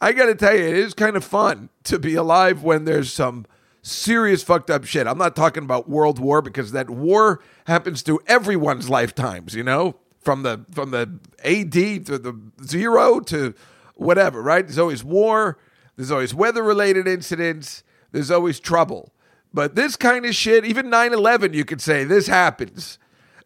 [0.00, 3.12] I got to tell you, it is kind of fun to be alive when there's
[3.12, 3.46] some
[3.82, 5.06] serious fucked up shit.
[5.06, 9.96] I'm not talking about World War because that war happens through everyone's lifetimes, you know?
[10.26, 11.72] From the from the AD
[12.06, 13.54] to the zero to
[13.94, 14.66] whatever, right?
[14.66, 15.56] There's always war,
[15.94, 19.12] there's always weather related incidents, there's always trouble.
[19.54, 22.98] But this kind of shit, even 9 11, you could say this happens.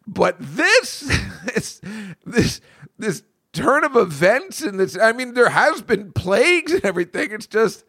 [0.07, 1.01] But this,
[1.53, 1.81] this,
[2.25, 2.61] this,
[2.97, 7.31] this turn of events and this, I mean, there has been plagues and everything.
[7.31, 7.85] It's just,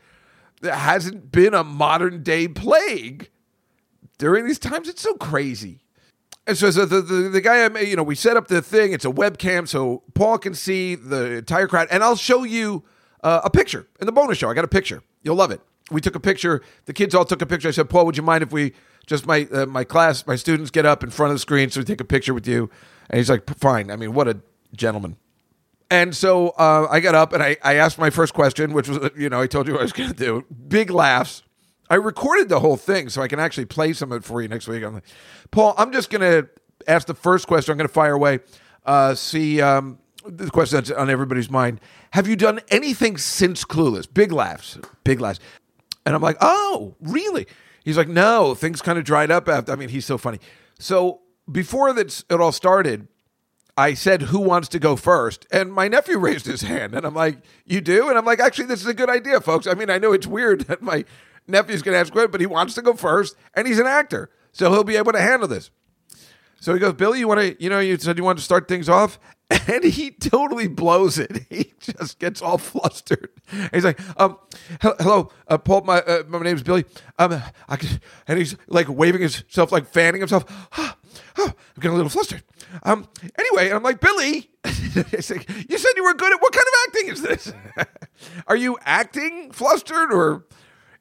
[0.60, 3.30] there hasn't been a modern day plague
[4.18, 4.88] during these times.
[4.88, 5.81] It's so crazy.
[6.46, 8.92] And so, so the, the, the guy, you know, we set up the thing.
[8.92, 11.88] It's a webcam, so Paul can see the entire crowd.
[11.90, 12.82] And I'll show you
[13.22, 14.50] uh, a picture in the bonus show.
[14.50, 15.02] I got a picture.
[15.22, 15.60] You'll love it.
[15.90, 16.62] We took a picture.
[16.86, 17.68] The kids all took a picture.
[17.68, 18.72] I said, Paul, would you mind if we
[19.06, 21.80] just my uh, my class, my students get up in front of the screen so
[21.80, 22.70] we take a picture with you?
[23.10, 23.90] And he's like, fine.
[23.90, 24.40] I mean, what a
[24.74, 25.16] gentleman.
[25.90, 29.10] And so uh, I got up and I, I asked my first question, which was,
[29.16, 30.44] you know, I told you what I was going to do.
[30.68, 31.42] Big laughs.
[31.92, 34.48] I recorded the whole thing so I can actually play some of it for you
[34.48, 34.82] next week.
[34.82, 35.04] I'm like,
[35.50, 36.48] Paul, I'm just going to
[36.88, 37.70] ask the first question.
[37.70, 38.40] I'm going to fire away.
[38.86, 41.82] Uh, see um, the question that's on everybody's mind.
[42.12, 44.06] Have you done anything since Clueless?
[44.10, 45.38] Big laughs, big laughs.
[46.06, 47.46] And I'm like, oh, really?
[47.84, 49.70] He's like, no, things kind of dried up after.
[49.70, 50.40] I mean, he's so funny.
[50.78, 53.06] So before that it all started,
[53.76, 55.46] I said, Who wants to go first?
[55.50, 56.94] And my nephew raised his hand.
[56.94, 58.08] And I'm like, You do?
[58.08, 59.66] And I'm like, Actually, this is a good idea, folks.
[59.66, 61.04] I mean, I know it's weird that my
[61.46, 64.30] nephew's going to ask questions, but he wants to go first, and he's an actor,
[64.52, 65.70] so he'll be able to handle this.
[66.60, 68.68] So he goes, Billy, you want to, you know, you said you want to start
[68.68, 69.18] things off,
[69.68, 71.46] and he totally blows it.
[71.52, 73.30] He just gets all flustered.
[73.74, 74.38] He's like, um,
[74.80, 76.84] hello, uh, Paul, my uh, my name's Billy.
[77.18, 80.44] Um, I can, and he's like waving himself, like fanning himself.
[80.78, 80.94] Oh,
[81.38, 82.44] I'm getting a little flustered.
[82.84, 86.74] Um, anyway, I'm like, Billy, said, you said you were good at what kind of
[86.86, 87.52] acting is this?
[88.46, 90.46] Are you acting flustered or?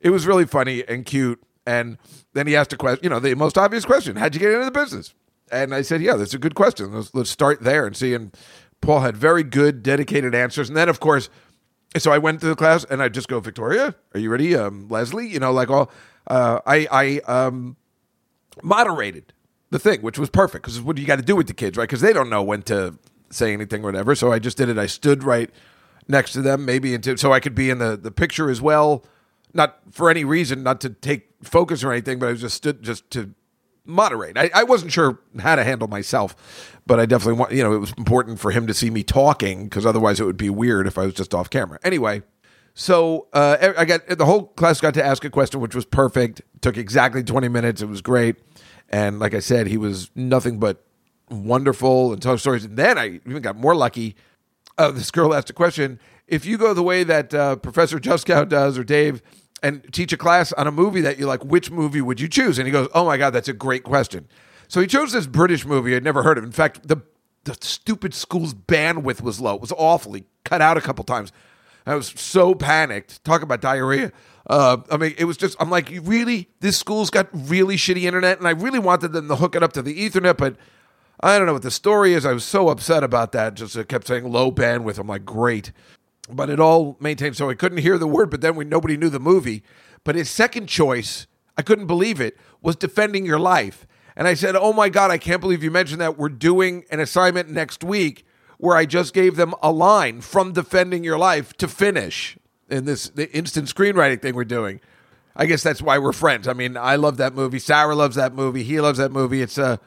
[0.01, 1.41] It was really funny and cute.
[1.65, 1.97] And
[2.33, 4.65] then he asked a question, you know, the most obvious question: How'd you get into
[4.65, 5.13] the business?
[5.51, 6.93] And I said, Yeah, that's a good question.
[6.93, 8.13] Let's, let's start there and see.
[8.13, 8.35] And
[8.79, 10.69] Paul had very good, dedicated answers.
[10.69, 11.29] And then, of course,
[11.97, 14.55] so I went to the class and I just go, Victoria, are you ready?
[14.55, 15.91] Um, Leslie, you know, like all,
[16.27, 17.75] uh, I, I um,
[18.63, 19.33] moderated
[19.71, 21.77] the thing, which was perfect because what do you got to do with the kids,
[21.77, 21.83] right?
[21.83, 22.97] Because they don't know when to
[23.29, 24.15] say anything or whatever.
[24.15, 24.77] So I just did it.
[24.77, 25.49] I stood right
[26.07, 29.05] next to them, maybe into so I could be in the the picture as well.
[29.53, 32.83] Not for any reason, not to take focus or anything, but I was just stood
[32.83, 33.33] just to
[33.85, 34.37] moderate.
[34.37, 37.79] I, I wasn't sure how to handle myself, but I definitely want you know it
[37.79, 40.97] was important for him to see me talking because otherwise it would be weird if
[40.97, 41.79] I was just off camera.
[41.83, 42.23] Anyway.
[42.73, 46.41] So uh, I got the whole class got to ask a question, which was perfect.
[46.61, 47.81] Took exactly twenty minutes.
[47.81, 48.37] It was great.
[48.87, 50.81] And like I said, he was nothing but
[51.29, 52.63] wonderful and told stories.
[52.63, 54.15] And then I even got more lucky.
[54.77, 58.47] Uh, this girl asked a question: If you go the way that uh, Professor Juskow
[58.47, 59.21] does or Dave,
[59.63, 62.57] and teach a class on a movie that you like, which movie would you choose?
[62.57, 64.27] And he goes, "Oh my god, that's a great question."
[64.67, 66.43] So he chose this British movie I'd never heard of.
[66.43, 67.01] In fact, the
[67.43, 69.55] the stupid school's bandwidth was low.
[69.55, 70.13] It was awful.
[70.13, 71.31] He cut out a couple times.
[71.85, 73.23] I was so panicked.
[73.23, 74.11] Talk about diarrhea.
[74.47, 76.49] Uh, I mean, it was just, I'm like, really?
[76.59, 78.37] This school's got really shitty internet?
[78.37, 80.55] And I really wanted them to hook it up to the Ethernet, but
[81.21, 82.25] I don't know what the story is.
[82.25, 83.55] I was so upset about that.
[83.55, 84.97] Just it kept saying low bandwidth.
[84.97, 85.71] I'm like, great.
[86.29, 87.35] But it all maintained.
[87.35, 89.63] So I couldn't hear the word, but then we nobody knew the movie.
[90.03, 93.87] But his second choice, I couldn't believe it, was Defending Your Life.
[94.15, 96.17] And I said, Oh my God, I can't believe you mentioned that.
[96.17, 98.25] We're doing an assignment next week
[98.57, 102.37] where I just gave them a line from Defending Your Life to finish
[102.69, 104.79] in this the instant screenwriting thing we're doing.
[105.35, 106.47] I guess that's why we're friends.
[106.47, 107.59] I mean, I love that movie.
[107.59, 108.63] Sarah loves that movie.
[108.63, 109.41] He loves that movie.
[109.41, 109.79] It's a,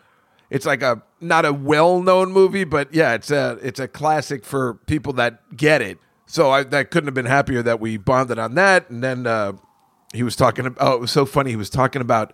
[0.51, 4.44] it's like a not a well known movie, but yeah, it's a it's a classic
[4.44, 5.99] for people that get it.
[6.35, 8.90] So I that couldn't have been happier that we bonded on that.
[8.90, 9.53] And then uh,
[10.12, 10.66] he was talking.
[10.66, 11.51] About, oh, it was so funny.
[11.51, 12.33] He was talking about.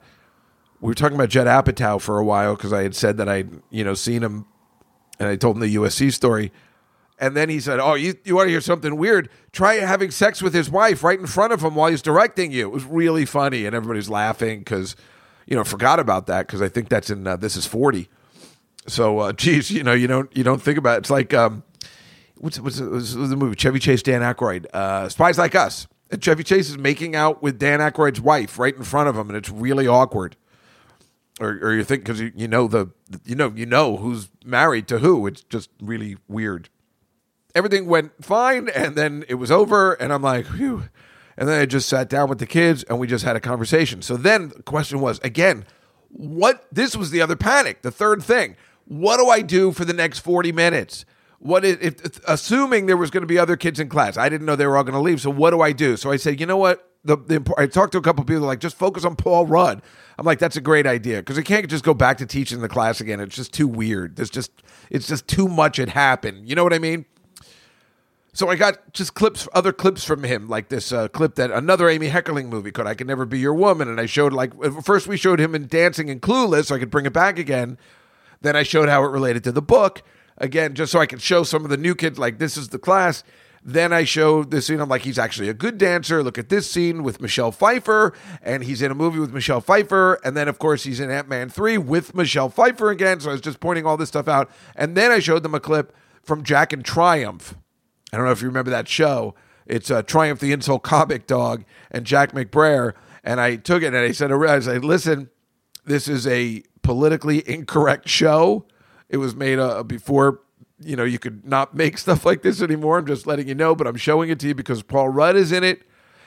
[0.80, 3.50] We were talking about Judd Apatow for a while because I had said that I'd
[3.68, 4.46] you know seen him,
[5.18, 6.50] and I told him the USC story.
[7.18, 9.28] And then he said, "Oh, you, you want to hear something weird?
[9.52, 12.68] Try having sex with his wife right in front of him while he's directing you."
[12.68, 14.96] It was really funny, and everybody's laughing because,
[15.46, 18.08] you know, forgot about that because I think that's in uh, This Is Forty.
[18.86, 20.98] So, uh, geez, you know, you don't you don't think about it.
[21.00, 21.64] It's like um,
[22.40, 23.56] what's what's, what's the movie?
[23.56, 25.86] Chevy Chase, Dan Aykroyd, uh, Spies Like Us.
[26.10, 29.28] And Chevy Chase is making out with Dan Aykroyd's wife right in front of him,
[29.28, 30.36] and it's really awkward.
[31.40, 32.88] Or, or you think because you, you know the
[33.24, 35.26] you know you know who's married to who.
[35.26, 36.68] It's just really weird
[37.54, 40.84] everything went fine and then it was over and i'm like Phew.
[41.36, 44.02] and then i just sat down with the kids and we just had a conversation
[44.02, 45.64] so then the question was again
[46.10, 49.92] what this was the other panic the third thing what do i do for the
[49.92, 51.04] next 40 minutes
[51.40, 54.46] what is, if, assuming there was going to be other kids in class i didn't
[54.46, 56.38] know they were all going to leave so what do i do so i said
[56.38, 59.16] you know what the, the I talked to a couple people like just focus on
[59.16, 59.82] Paul Rudd.
[60.18, 62.68] I'm like that's a great idea because I can't just go back to teaching the
[62.68, 63.20] class again.
[63.20, 64.16] It's just too weird.
[64.16, 64.50] There's just
[64.90, 66.48] it's just too much had happened.
[66.48, 67.06] You know what I mean?
[68.32, 71.88] So I got just clips, other clips from him, like this uh, clip that another
[71.88, 74.52] Amy Heckerling movie called "I Can Never Be Your Woman," and I showed like
[74.84, 77.78] first we showed him in dancing and Clueless, so I could bring it back again.
[78.42, 80.02] Then I showed how it related to the book
[80.40, 82.78] again, just so I could show some of the new kids like this is the
[82.78, 83.22] class.
[83.62, 84.80] Then I showed this scene.
[84.80, 86.22] I'm like, he's actually a good dancer.
[86.22, 90.14] Look at this scene with Michelle Pfeiffer, and he's in a movie with Michelle Pfeiffer,
[90.24, 93.20] and then of course he's in Ant Man three with Michelle Pfeiffer again.
[93.20, 95.60] So I was just pointing all this stuff out, and then I showed them a
[95.60, 97.54] clip from Jack and Triumph
[98.12, 99.34] I don't know if you remember that show.
[99.66, 102.94] It's uh, Triumph the Insult Comic Dog and Jack McBrayer.
[103.22, 105.30] And I took it and I said, I said, listen,
[105.84, 108.66] this is a politically incorrect show.
[109.10, 110.40] It was made uh, before,
[110.82, 112.98] you know, you could not make stuff like this anymore.
[112.98, 115.52] I'm just letting you know, but I'm showing it to you because Paul Rudd is
[115.52, 115.82] in it.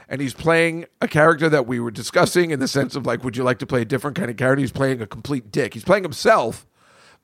[0.09, 3.35] And he's playing a character that we were discussing in the sense of like, would
[3.35, 4.59] you like to play a different kind of character?
[4.59, 5.73] He's playing a complete dick.
[5.73, 6.67] He's playing himself,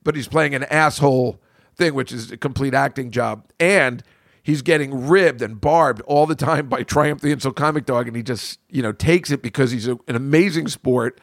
[0.02, 1.40] but he's playing an asshole
[1.76, 3.44] thing, which is a complete acting job.
[3.60, 4.02] And
[4.50, 8.16] he's getting ribbed and barbed all the time by Triumph the Insult Comic Dog, and
[8.16, 11.22] he just you know takes it because he's a, an amazing sport,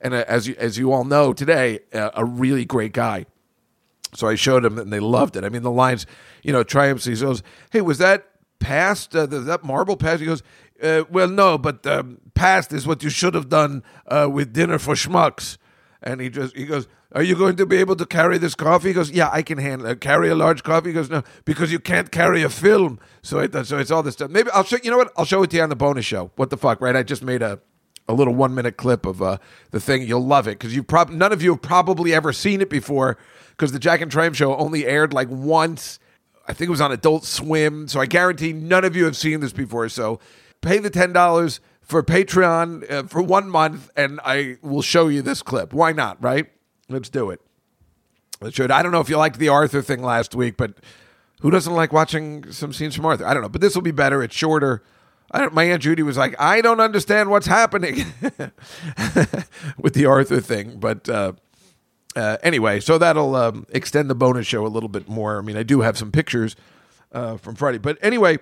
[0.00, 3.26] and a, as you as you all know today, a, a, really great guy.
[4.16, 5.44] So I showed him, and they loved it.
[5.44, 6.06] I mean, the lines,
[6.42, 7.04] you know, triumphs.
[7.04, 10.42] he goes, "Hey, was that past uh, that marble past?" He goes.
[10.82, 14.78] Uh, well, no, but um, past is what you should have done uh, with dinner
[14.78, 15.56] for schmucks.
[16.02, 18.88] And he just he goes, "Are you going to be able to carry this coffee?"
[18.88, 20.00] He goes, "Yeah, I can handle it.
[20.00, 23.78] Carry a large coffee." He goes, "No, because you can't carry a film." So so
[23.78, 24.30] it's all this stuff.
[24.30, 25.12] Maybe I'll show you know what?
[25.16, 26.30] I'll show it to you on the bonus show.
[26.36, 26.94] What the fuck, right?
[26.94, 27.60] I just made a
[28.08, 29.38] a little one minute clip of uh,
[29.70, 30.02] the thing.
[30.02, 33.16] You'll love it because you prob none of you have probably ever seen it before
[33.56, 35.98] because the Jack and Triumph show only aired like once.
[36.48, 37.88] I think it was on Adult Swim.
[37.88, 39.88] So I guarantee none of you have seen this before.
[39.88, 40.20] So
[40.60, 45.22] pay the ten dollars for Patreon uh, for one month, and I will show you
[45.22, 45.72] this clip.
[45.72, 46.22] Why not?
[46.22, 46.46] Right?
[46.88, 47.40] Let's do it.
[48.40, 48.70] Let's show it.
[48.70, 50.74] I don't know if you liked the Arthur thing last week, but
[51.40, 53.26] who doesn't like watching some scenes from Arthur?
[53.26, 54.22] I don't know, but this will be better.
[54.22, 54.82] It's shorter.
[55.52, 58.04] My aunt Judy was like, I don't understand what's happening
[59.78, 61.32] with the Arthur thing, but uh,
[62.16, 65.38] uh, anyway, so that'll um, extend the bonus show a little bit more.
[65.38, 66.56] I mean, I do have some pictures
[67.12, 68.38] uh, from Friday, but anyway,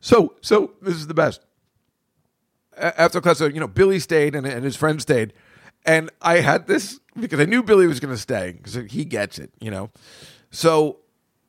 [0.00, 1.40] so so this is the best.
[2.76, 5.32] After class, you know, Billy stayed and, and his friend stayed,
[5.86, 9.38] and I had this because I knew Billy was going to stay because he gets
[9.38, 9.90] it, you know.
[10.50, 10.98] So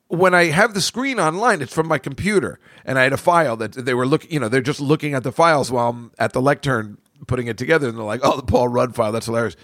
[0.07, 3.57] when I have the screen online, it's from my computer, and I had a file
[3.57, 4.31] that they were looking.
[4.31, 7.57] You know, they're just looking at the files while I'm at the lectern putting it
[7.57, 9.11] together, and they're like, "Oh, the Paul Rudd file.
[9.11, 9.55] That's hilarious."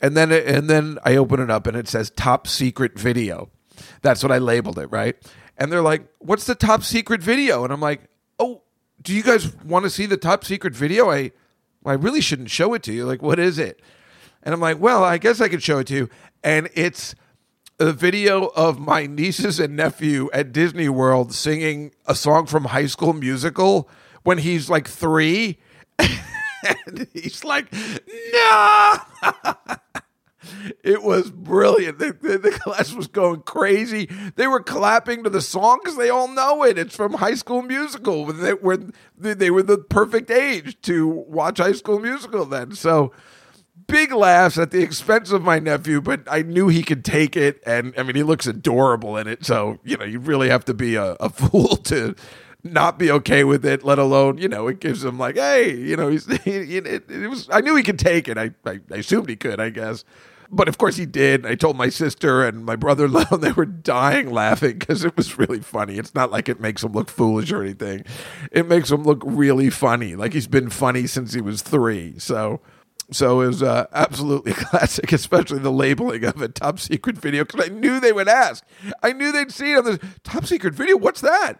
[0.00, 3.50] And then, and then I open it up, and it says "top secret video."
[4.02, 5.16] That's what I labeled it, right?
[5.58, 8.02] And they're like, "What's the top secret video?" And I'm like,
[8.38, 8.62] "Oh,
[9.02, 11.32] do you guys want to see the top secret video?" I,
[11.84, 13.04] I really shouldn't show it to you.
[13.04, 13.80] Like, what is it?
[14.42, 16.10] And I'm like, "Well, I guess I could show it to you."
[16.42, 17.14] And it's
[17.78, 22.86] a video of my nieces and nephew at Disney World singing a song from High
[22.86, 23.88] School Musical
[24.22, 25.58] when he's like three.
[26.86, 28.96] and he's like, no.
[30.82, 31.98] it was brilliant.
[31.98, 34.08] The, the, the class was going crazy.
[34.36, 36.78] They were clapping to the song because they all know it.
[36.78, 38.26] It's from High School Musical.
[38.26, 38.78] They were,
[39.16, 42.74] they were the perfect age to watch High School Musical then.
[42.74, 43.12] So,
[43.86, 47.62] big laughs at the expense of my nephew, but I knew he could take it.
[47.66, 49.44] And I mean, he looks adorable in it.
[49.44, 52.14] So, you know, you really have to be a, a fool to
[52.62, 55.96] not be okay with it, let alone, you know, it gives him like, hey, you
[55.96, 58.38] know, he's, he, it, it was, I knew he could take it.
[58.38, 60.04] I, I, I assumed he could, I guess.
[60.52, 61.46] But of course he did.
[61.46, 65.16] I told my sister and my brother in law, they were dying laughing because it
[65.16, 65.96] was really funny.
[65.96, 68.04] It's not like it makes him look foolish or anything.
[68.50, 70.16] It makes him look really funny.
[70.16, 72.18] Like he's been funny since he was three.
[72.18, 72.60] So,
[73.12, 77.68] so it was uh, absolutely classic, especially the labeling of a top secret video because
[77.68, 78.64] I knew they would ask.
[79.04, 80.96] I knew they'd see it on the top secret video.
[80.96, 81.54] What's that?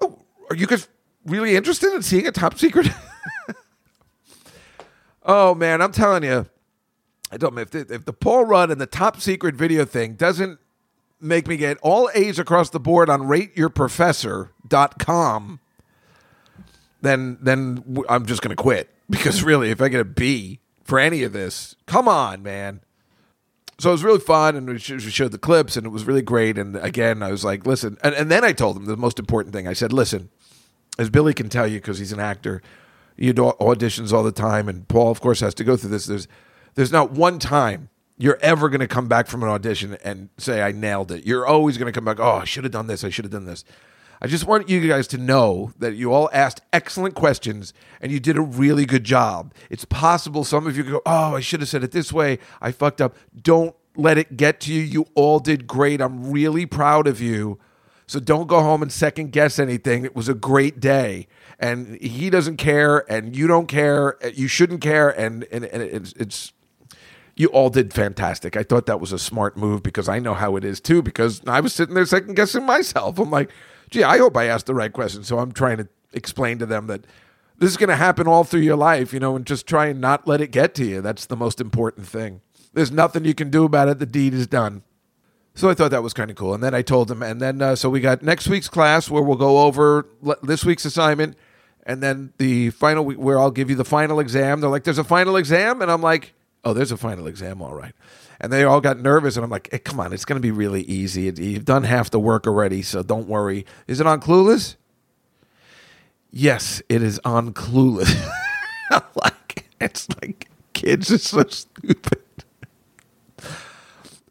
[0.00, 0.88] Oh, are you guys
[1.24, 2.88] really interested in seeing a top secret?
[5.24, 6.46] oh man, I'm telling you,
[7.30, 10.58] I don't if the, if the Paul Rudd and the top secret video thing doesn't
[11.20, 15.60] make me get all A's across the board on rateyourprofessor.com,
[17.02, 20.98] then then I'm just going to quit because really, if I get a B for
[20.98, 22.80] any of this, come on, man.
[23.78, 26.58] So it was really fun, and we showed the clips, and it was really great.
[26.58, 29.52] And again, I was like, listen, and, and then I told them the most important
[29.52, 29.66] thing.
[29.66, 30.30] I said, listen,
[30.98, 32.62] as Billy can tell you because he's an actor,
[33.16, 36.06] you do auditions all the time, and Paul, of course, has to go through this.
[36.06, 36.28] There's
[36.74, 40.62] there's not one time you're ever going to come back from an audition and say
[40.62, 41.26] I nailed it.
[41.26, 42.20] You're always going to come back.
[42.20, 43.04] Oh, I should have done this.
[43.04, 43.64] I should have done this.
[44.20, 48.20] I just want you guys to know that you all asked excellent questions and you
[48.20, 49.52] did a really good job.
[49.68, 52.38] It's possible some of you go, Oh, I should have said it this way.
[52.60, 53.16] I fucked up.
[53.40, 54.80] Don't let it get to you.
[54.80, 56.00] You all did great.
[56.00, 57.58] I'm really proud of you.
[58.06, 60.04] So don't go home and second guess anything.
[60.04, 61.26] It was a great day.
[61.58, 64.22] And he doesn't care, and you don't care.
[64.24, 65.08] Uh, you shouldn't care.
[65.08, 66.52] And, and, and it's, it's,
[67.36, 68.56] you all did fantastic.
[68.56, 71.40] I thought that was a smart move because I know how it is too, because
[71.46, 73.18] I was sitting there second guessing myself.
[73.18, 73.50] I'm like,
[73.90, 75.24] gee, I hope I asked the right question.
[75.24, 77.06] So I'm trying to explain to them that
[77.58, 80.00] this is going to happen all through your life, you know, and just try and
[80.00, 81.00] not let it get to you.
[81.00, 82.40] That's the most important thing.
[82.72, 83.98] There's nothing you can do about it.
[84.00, 84.82] The deed is done.
[85.54, 86.52] So I thought that was kind of cool.
[86.52, 89.22] And then I told them, and then uh, so we got next week's class where
[89.22, 90.06] we'll go over
[90.42, 91.36] this week's assignment,
[91.84, 94.60] and then the final week where I'll give you the final exam.
[94.60, 97.74] They're like, "There's a final exam," and I'm like, "Oh, there's a final exam, all
[97.74, 97.94] right."
[98.40, 100.50] And they all got nervous, and I'm like, hey, "Come on, it's going to be
[100.50, 101.32] really easy.
[101.36, 104.74] You've done half the work already, so don't worry." Is it on Clueless?
[106.32, 108.12] Yes, it is on Clueless.
[109.14, 112.23] like it's like kids are so stupid.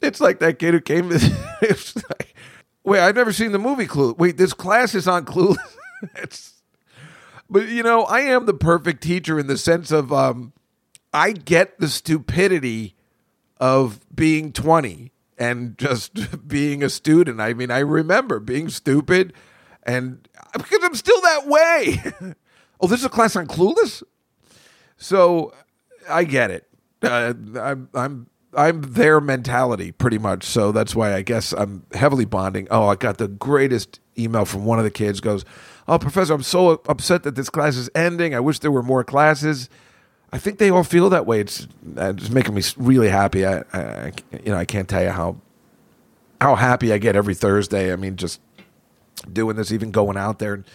[0.03, 1.09] It's like that kid who came.
[1.61, 2.35] it's like,
[2.83, 4.15] wait, I've never seen the movie Clue.
[4.17, 5.57] Wait, this class is on Clueless.
[6.15, 6.61] it's,
[7.49, 10.53] but you know, I am the perfect teacher in the sense of um,
[11.13, 12.95] I get the stupidity
[13.57, 17.39] of being twenty and just being a student.
[17.39, 19.33] I mean, I remember being stupid,
[19.83, 22.35] and because I'm still that way.
[22.81, 24.03] oh, this is a class on Clueless,
[24.97, 25.53] so
[26.09, 26.67] I get it.
[27.01, 30.43] Uh, I'm, I'm I'm their mentality pretty much.
[30.43, 32.67] So that's why I guess I'm heavily bonding.
[32.71, 35.43] Oh, I got the greatest email from one of the kids goes,
[35.87, 38.35] "Oh, professor, I'm so upset that this class is ending.
[38.35, 39.69] I wish there were more classes."
[40.31, 41.41] I think they all feel that way.
[41.41, 43.45] It's, uh, it's making me really happy.
[43.45, 45.37] I, I, you know, I can't tell you how
[46.41, 47.93] how happy I get every Thursday.
[47.93, 48.41] I mean, just
[49.31, 50.65] doing this, even going out there and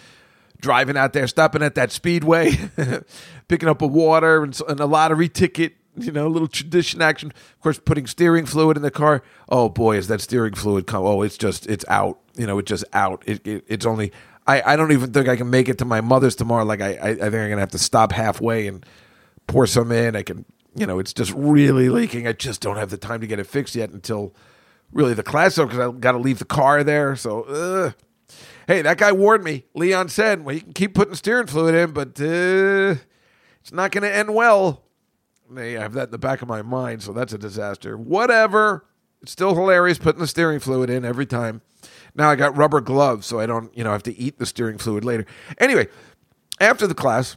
[0.61, 2.57] driving out there, stopping at that speedway,
[3.47, 7.29] picking up a water and, and a lottery ticket, you know, a little tradition action.
[7.29, 9.23] Of course, putting steering fluid in the car.
[9.49, 11.03] Oh boy, is that steering fluid come?
[11.03, 12.19] Oh, it's just it's out.
[12.35, 13.23] You know, it's just out.
[13.25, 14.11] It, it, it's only.
[14.47, 16.63] I, I don't even think I can make it to my mother's tomorrow.
[16.63, 18.85] Like I, I, I think I'm gonna have to stop halfway and
[19.47, 20.15] pour some in.
[20.15, 22.27] I can, you know, it's just really leaking.
[22.27, 24.33] I just don't have the time to get it fixed yet until
[24.91, 27.15] really the class because I got to leave the car there.
[27.15, 27.93] So, ugh.
[28.67, 29.65] hey, that guy warned me.
[29.73, 32.95] Leon said, well, you can keep putting steering fluid in, but uh,
[33.61, 34.83] it's not going to end well.
[35.57, 37.97] I have that in the back of my mind, so that's a disaster.
[37.97, 38.85] Whatever.
[39.21, 41.61] It's still hilarious putting the steering fluid in every time.
[42.15, 44.77] Now I got rubber gloves, so I don't, you know, have to eat the steering
[44.77, 45.25] fluid later.
[45.57, 45.87] Anyway,
[46.61, 47.35] after the class,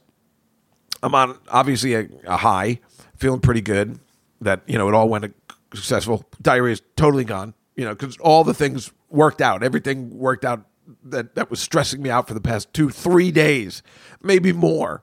[1.03, 2.79] I'm on obviously a, a high,
[3.17, 3.99] feeling pretty good
[4.41, 5.35] that you know it all went
[5.75, 6.25] successful.
[6.41, 9.63] Diarrhea is totally gone, you know, because all the things worked out.
[9.63, 10.67] Everything worked out
[11.05, 13.83] that that was stressing me out for the past two, three days,
[14.23, 15.03] maybe more.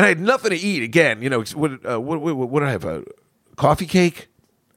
[0.00, 1.20] And I had nothing to eat again.
[1.20, 2.86] You know, what uh, what, what, what did I have?
[2.86, 3.04] A
[3.56, 4.28] coffee cake,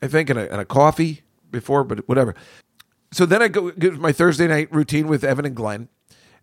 [0.02, 2.36] I think, and a, and a coffee before, but whatever.
[3.14, 5.88] So then I go get my Thursday night routine with Evan and Glenn,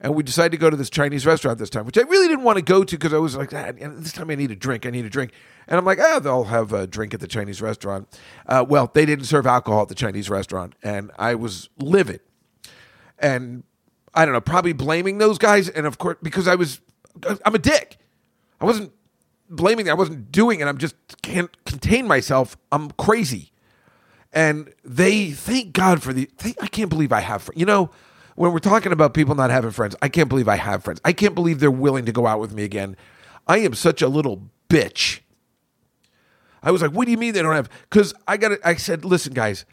[0.00, 2.42] and we decided to go to this Chinese restaurant this time, which I really didn't
[2.42, 4.86] want to go to because I was like, ah, this time I need a drink.
[4.86, 5.32] I need a drink.
[5.68, 8.08] And I'm like, ah, they'll have a drink at the Chinese restaurant.
[8.46, 12.22] Uh, well, they didn't serve alcohol at the Chinese restaurant, and I was livid.
[13.18, 13.62] And
[14.14, 15.68] I don't know, probably blaming those guys.
[15.68, 16.80] And of course, because I was,
[17.44, 17.98] I'm a dick.
[18.60, 18.92] I wasn't
[19.48, 19.96] blaming them.
[19.96, 20.66] I wasn't doing it.
[20.66, 22.56] I'm just can't contain myself.
[22.70, 23.52] I'm crazy.
[24.32, 26.30] And they, thank God for the,
[26.60, 27.90] I can't believe I have, you know,
[28.36, 31.00] when we're talking about people not having friends, I can't believe I have friends.
[31.04, 32.96] I can't believe they're willing to go out with me again.
[33.46, 35.20] I am such a little bitch.
[36.62, 37.68] I was like, what do you mean they don't have?
[37.88, 38.60] Because I got it.
[38.64, 39.64] I said, listen, guys,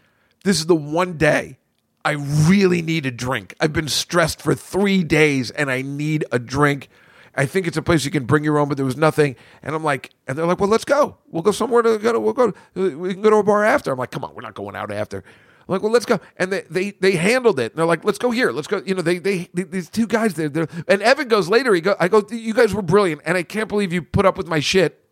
[0.44, 1.58] this is the one day
[2.04, 3.54] I really need a drink.
[3.60, 6.90] I've been stressed for three days and I need a drink.
[7.38, 9.36] I think it's a place you can bring your own, but there was nothing.
[9.62, 11.18] And I'm like, and they're like, well, let's go.
[11.28, 13.92] We'll go somewhere to go to, we'll go, we can go to a bar after.
[13.92, 15.20] I'm like, come on, we're not going out after.
[15.20, 16.20] I'm like, well, let's go.
[16.38, 17.74] And they, they, they handled it.
[17.74, 18.52] And they're like, let's go here.
[18.52, 18.82] Let's go.
[18.86, 21.76] You know, they, they, they these two guys there, they're, and Evan goes later.
[21.76, 23.22] He go, I go, you guys were brilliant.
[23.24, 25.04] And I can't believe you put up with my shit.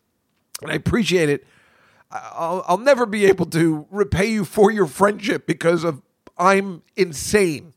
[0.62, 1.46] And I appreciate it.
[2.12, 6.02] I'll, I'll never be able to repay you for your friendship because of
[6.38, 7.74] I'm insane.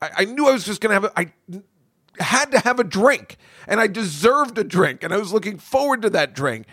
[0.00, 1.32] I, I knew I was just gonna have a, I
[2.18, 3.36] had to have a drink
[3.66, 6.66] and I deserved a drink and I was looking forward to that drink.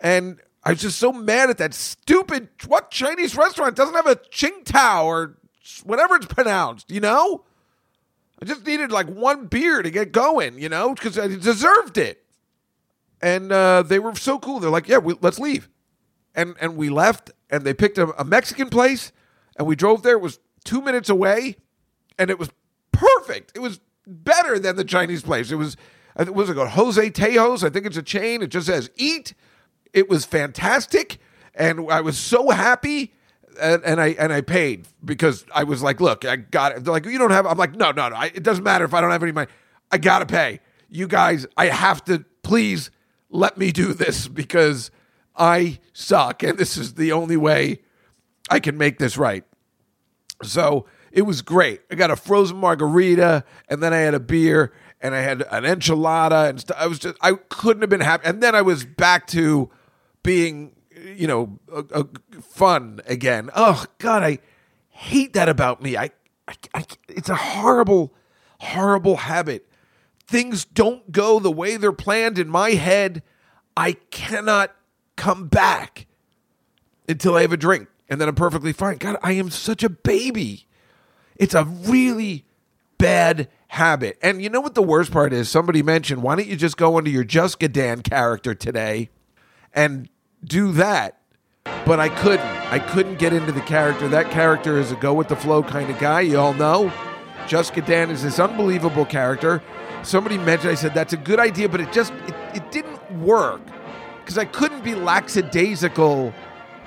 [0.00, 4.16] And I was just so mad at that stupid what Chinese restaurant doesn't have a
[4.16, 5.38] Tsingtao or
[5.84, 7.44] whatever it's pronounced, you know?
[8.40, 12.24] I just needed like one beer to get going, you know, because I deserved it.
[13.20, 14.60] And uh, they were so cool.
[14.60, 15.68] They're like, yeah, we, let's leave
[16.38, 19.12] and and we left and they picked a, a Mexican place
[19.56, 20.14] and we drove there.
[20.14, 21.56] It was two minutes away,
[22.16, 22.48] and it was
[22.92, 23.52] perfect.
[23.56, 23.80] It was
[24.48, 25.50] better than the Chinese place.
[25.50, 27.62] It was uh, I think was it called Jose Tejas?
[27.62, 28.42] I think it's a chain.
[28.42, 29.34] It just says eat.
[29.92, 31.18] It was fantastic,
[31.54, 33.14] and I was so happy.
[33.60, 36.84] And, and I and I paid because I was like, look, I got it.
[36.84, 37.46] They're like, you don't have.
[37.46, 38.16] I'm like, no, no, no.
[38.16, 39.50] I, it doesn't matter if I don't have any money.
[39.90, 40.60] I gotta pay.
[40.88, 42.24] You guys, I have to.
[42.42, 42.90] Please
[43.30, 44.90] let me do this because
[45.36, 47.80] I suck, and this is the only way
[48.48, 49.44] I can make this right.
[50.42, 51.80] So it was great.
[51.90, 55.64] I got a frozen margarita, and then I had a beer, and I had an
[55.64, 58.26] enchilada, and st- I was just I couldn't have been happy.
[58.26, 59.70] And then I was back to
[60.22, 60.72] being,
[61.14, 62.06] you know, a, a
[62.42, 63.50] fun again.
[63.54, 64.38] Oh God, I
[64.90, 65.96] hate that about me.
[65.96, 66.10] I,
[66.46, 68.12] I, I it's a horrible,
[68.60, 69.66] horrible habit.
[70.26, 73.22] Things don't go the way they're planned in my head.
[73.76, 74.74] I cannot
[75.16, 76.06] come back
[77.08, 78.98] until I have a drink, and then I'm perfectly fine.
[78.98, 80.67] God, I am such a baby.
[81.38, 82.44] It's a really
[82.98, 84.18] bad habit.
[84.22, 85.48] And you know what the worst part is?
[85.48, 89.10] Somebody mentioned, why don't you just go into your Just Dan character today
[89.72, 90.08] and
[90.44, 91.20] do that?
[91.84, 92.40] But I couldn't.
[92.40, 94.08] I couldn't get into the character.
[94.08, 96.22] That character is a go with the flow kind of guy.
[96.22, 96.92] You all know.
[97.46, 99.62] Just Dan is this unbelievable character.
[100.02, 103.60] Somebody mentioned, I said, that's a good idea, but it just, it, it didn't work
[104.20, 106.32] because I couldn't be lackadaisical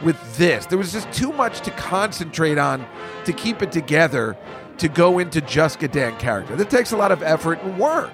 [0.04, 0.66] with this.
[0.66, 2.86] There was just too much to concentrate on
[3.26, 4.38] to keep it together
[4.78, 6.56] to go into just a Dan character.
[6.56, 8.12] That takes a lot of effort and work.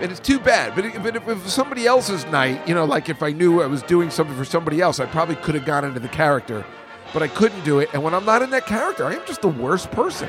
[0.00, 0.74] And it's too bad.
[0.74, 3.66] But, but if it was somebody else's night, you know, like if I knew I
[3.66, 6.64] was doing something for somebody else, I probably could have gone into the character.
[7.12, 7.90] But I couldn't do it.
[7.92, 10.28] And when I'm not in that character, I am just the worst person.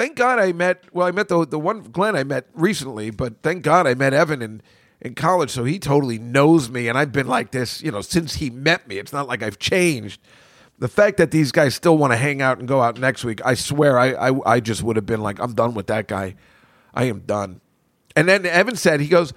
[0.00, 3.42] Thank God I met, well, I met the, the one Glenn I met recently, but
[3.42, 4.62] thank God I met Evan and
[5.02, 8.36] in college, so he totally knows me, and I've been like this, you know, since
[8.36, 8.96] he met me.
[8.96, 10.20] It's not like I've changed.
[10.78, 13.44] The fact that these guys still want to hang out and go out next week,
[13.44, 16.34] I swear, I, I, I just would have been like, I'm done with that guy.
[16.94, 17.60] I am done.
[18.16, 19.34] And then Evan said, he goes,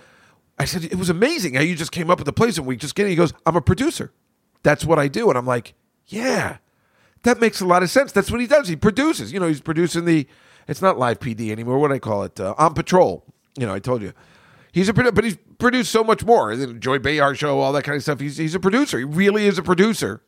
[0.57, 2.77] I said, it was amazing how you just came up with the place and we
[2.77, 3.09] just get it.
[3.09, 4.13] He goes, I'm a producer.
[4.63, 5.27] That's what I do.
[5.27, 5.73] And I'm like,
[6.07, 6.57] yeah,
[7.23, 8.13] that makes a lot of sense.
[8.13, 8.69] That's what he does.
[8.69, 9.33] He produces.
[9.33, 10.27] You know, he's producing the,
[10.67, 11.79] it's not live PD anymore.
[11.79, 12.39] What do I call it?
[12.39, 13.25] Uh, on patrol.
[13.57, 14.13] You know, I told you.
[14.71, 16.55] He's a but he's produced so much more.
[16.55, 18.19] The Joy Behar show, all that kind of stuff.
[18.19, 18.97] He's he's a producer.
[18.97, 20.23] He really is a producer,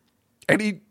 [0.47, 0.81] and he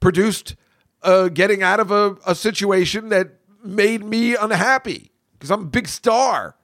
[0.00, 0.56] produced
[1.02, 5.86] uh, getting out of a, a situation that made me unhappy because I'm a big
[5.86, 6.56] star.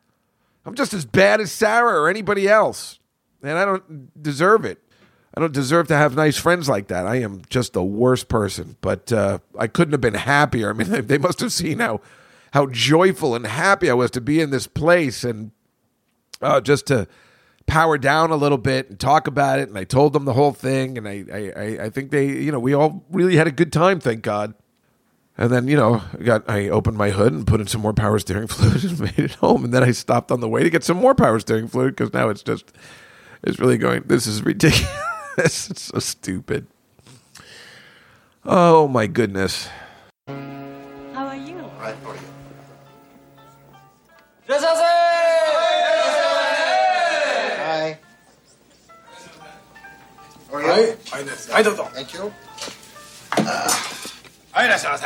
[0.65, 2.99] I'm just as bad as Sarah or anybody else,
[3.43, 4.79] and I don't deserve it.
[5.35, 7.07] I don't deserve to have nice friends like that.
[7.07, 10.71] I am just the worst person, but uh, I couldn't have been happier.
[10.71, 12.01] I mean, they must have seen how
[12.53, 15.53] how joyful and happy I was to be in this place and
[16.43, 17.07] uh, just to
[17.67, 19.69] power down a little bit and talk about it.
[19.69, 22.59] And I told them the whole thing, and I, I, I think they, you know,
[22.59, 24.55] we all really had a good time, thank God.
[25.39, 27.95] And then, you know, I got I opened my hood and put in some more
[27.95, 29.65] power steering fluid and made it home.
[29.65, 32.13] And then I stopped on the way to get some more power steering fluid because
[32.13, 32.73] now it's just,
[33.43, 34.03] it's really going.
[34.05, 34.91] This is ridiculous.
[35.39, 36.67] it's so stupid.
[38.45, 39.69] Oh my goodness.
[40.27, 40.35] How
[41.15, 41.57] are you?
[41.79, 42.30] Right, how are you?
[44.50, 44.54] Hi.
[50.52, 50.68] How are you?
[50.70, 51.52] はい、はいです。
[51.52, 51.90] はい、どうぞ。
[51.94, 52.32] Thank you.
[54.52, 55.06] はい、いらっしゃいませ。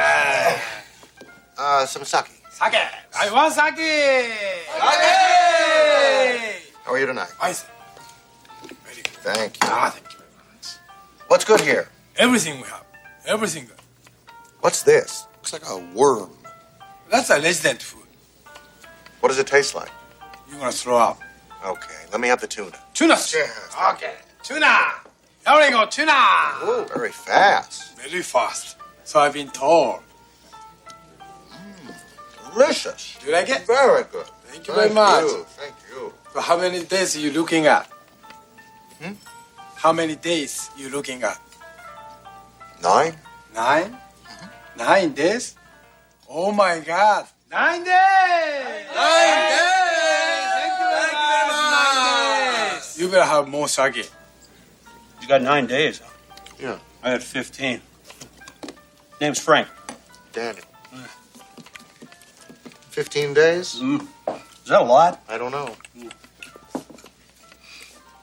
[1.57, 2.26] Uh, some sake.
[2.51, 2.78] 酒。
[2.78, 2.84] は
[3.26, 3.72] い、ワン酒。
[3.72, 3.82] 酒。
[6.86, 7.28] How are you tonight?
[7.38, 7.65] はい、sir.
[8.84, 9.11] Very good.
[9.24, 9.59] Thank you.
[9.63, 10.78] Ah, thank you very much.
[11.30, 11.88] What's good here?
[12.17, 12.84] Everything we have.
[13.26, 13.80] Everything good.
[14.61, 15.26] What's this?
[15.38, 16.32] Looks like a worm.
[17.09, 18.03] That's a resident food.
[19.25, 19.89] What does it taste like?
[20.51, 21.18] You're gonna throw up.
[21.64, 22.77] Okay, let me have the tuna.
[22.93, 23.14] Tuna.
[23.14, 23.75] Yes.
[23.95, 24.12] Okay.
[24.43, 24.77] Tuna.
[25.47, 25.87] There we go.
[25.87, 26.12] Tuna.
[26.12, 27.97] Oh, very fast.
[27.97, 28.77] Very fast.
[29.05, 30.01] So I've been told.
[32.53, 33.16] Delicious.
[33.18, 33.66] Do you like it?
[33.66, 34.27] Very good.
[34.45, 35.22] Thank you very much.
[35.22, 35.47] You.
[35.57, 36.12] Thank you.
[36.35, 37.89] So how many days are you looking at?
[39.03, 39.14] Hmm?
[39.77, 41.41] How many days you looking at?
[42.83, 43.16] Nine?
[43.55, 43.97] 9
[44.77, 45.55] Nine days?
[46.29, 47.27] Oh my God!
[47.55, 48.86] Nine days!
[48.94, 50.50] Nine days!
[50.59, 51.12] Thank you very
[52.74, 52.98] much.
[52.98, 54.11] You better have more sake.
[55.22, 56.00] You got nine days.
[56.00, 56.11] huh?
[56.59, 56.78] Yeah.
[57.02, 57.80] I had 15.
[59.20, 59.68] Name's Frank.
[60.32, 60.62] Danny.
[62.90, 63.74] Fifteen days?
[63.76, 64.07] Mm.
[64.62, 65.22] Is that a lot?
[65.28, 65.74] I don't know.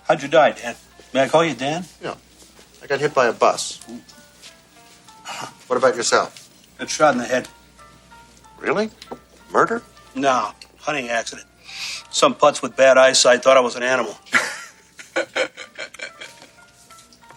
[0.08, 0.76] How'd you die, Dan?
[1.14, 1.86] May I call you Dan?
[2.02, 2.16] Yeah.
[2.84, 3.80] I got hit by a bus.
[5.68, 6.50] What about yourself?
[6.80, 7.48] Got shot in the head.
[8.60, 8.90] Really?
[9.52, 9.82] Murder?
[10.16, 11.48] No, hunting accident.
[12.10, 14.18] Some putz with bad eyesight thought I was an animal.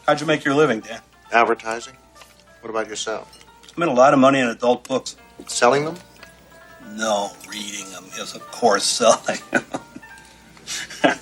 [0.06, 1.00] How'd you make your living, Dan?
[1.32, 1.94] Advertising?
[2.60, 3.44] What about yourself?
[3.76, 5.16] Made a lot of money in adult books.
[5.46, 5.96] Selling them?
[6.90, 9.38] No, reading them is, of course, selling.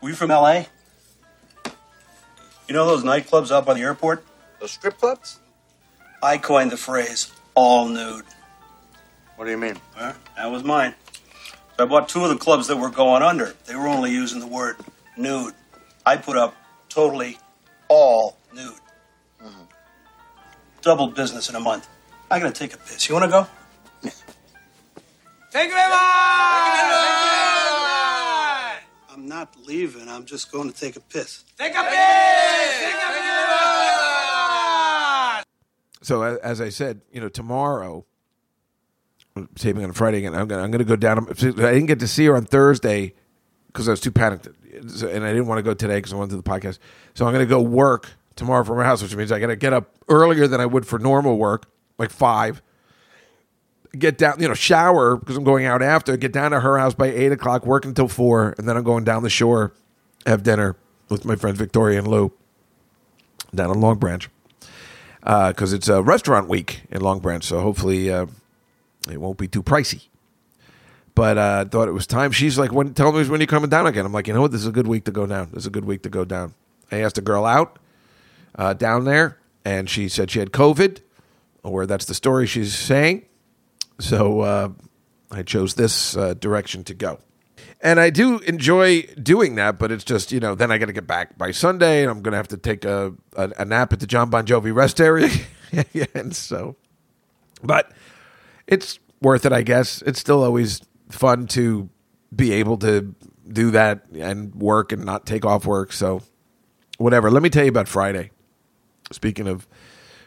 [0.00, 0.66] Were you from L.A.?
[2.66, 4.24] You know those nightclubs out by the airport?
[4.58, 5.38] Those strip clubs?
[6.22, 8.24] I coined the phrase all nude.
[9.42, 9.74] What do you mean?
[9.96, 10.12] Huh?
[10.36, 10.94] That was mine.
[11.76, 13.56] So I bought two of the clubs that were going under.
[13.66, 14.76] They were only using the word
[15.16, 15.52] nude.
[16.06, 16.54] I put up
[16.88, 17.38] totally
[17.88, 18.78] all nude.
[19.42, 19.62] Mm-hmm.
[20.82, 21.88] Double business in a month.
[22.30, 23.08] I gotta take a piss.
[23.08, 23.48] You wanna go?
[25.50, 25.98] Thank you very much.
[29.10, 30.08] I'm not leaving.
[30.08, 31.42] I'm just going to take a piss.
[31.58, 31.90] Take a piss.
[31.90, 33.26] Thank you very
[35.34, 35.44] much.
[36.02, 38.11] So as I said, you know, tomorrow, I'm
[39.54, 41.26] taping on Friday, and I'm gonna I'm gonna go down.
[41.28, 43.14] I didn't get to see her on Thursday
[43.66, 46.30] because I was too panicked, and I didn't want to go today because I wanted
[46.30, 46.78] to do the podcast.
[47.14, 49.94] So I'm gonna go work tomorrow from her house, which means I gotta get up
[50.08, 51.66] earlier than I would for normal work,
[51.98, 52.62] like five.
[53.98, 56.16] Get down, you know, shower because I'm going out after.
[56.16, 59.04] Get down to her house by eight o'clock, work until four, and then I'm going
[59.04, 59.74] down the shore,
[60.26, 60.76] have dinner
[61.10, 62.32] with my friends Victoria and Lou
[63.54, 64.28] down in Long Branch
[65.20, 67.44] because it's a restaurant week in Long Branch.
[67.44, 68.26] So hopefully uh,
[69.10, 70.08] it won't be too pricey.
[71.14, 72.32] But uh, thought it was time.
[72.32, 74.52] She's like, "When tell me when you're coming down again." I'm like, "You know what?
[74.52, 75.50] This is a good week to go down.
[75.52, 76.54] This is a good week to go down."
[76.90, 77.78] I asked a girl out
[78.54, 81.00] uh, down there, and she said she had COVID,
[81.62, 83.26] or that's the story she's saying.
[83.98, 84.68] So uh,
[85.30, 87.18] I chose this uh, direction to go.
[87.80, 90.92] And I do enjoy doing that, but it's just, you know, then I got to
[90.92, 93.92] get back by Sunday and I'm going to have to take a, a, a nap
[93.92, 95.30] at the Jon Bon Jovi rest area.
[96.14, 96.76] and so,
[97.62, 97.90] but
[98.66, 100.02] it's worth it, I guess.
[100.02, 101.88] It's still always fun to
[102.34, 103.14] be able to
[103.50, 105.92] do that and work and not take off work.
[105.92, 106.22] So,
[106.98, 107.30] whatever.
[107.30, 108.30] Let me tell you about Friday.
[109.10, 109.66] Speaking of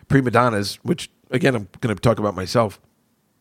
[0.07, 2.79] prima donnas, which again, I'm going to talk about myself.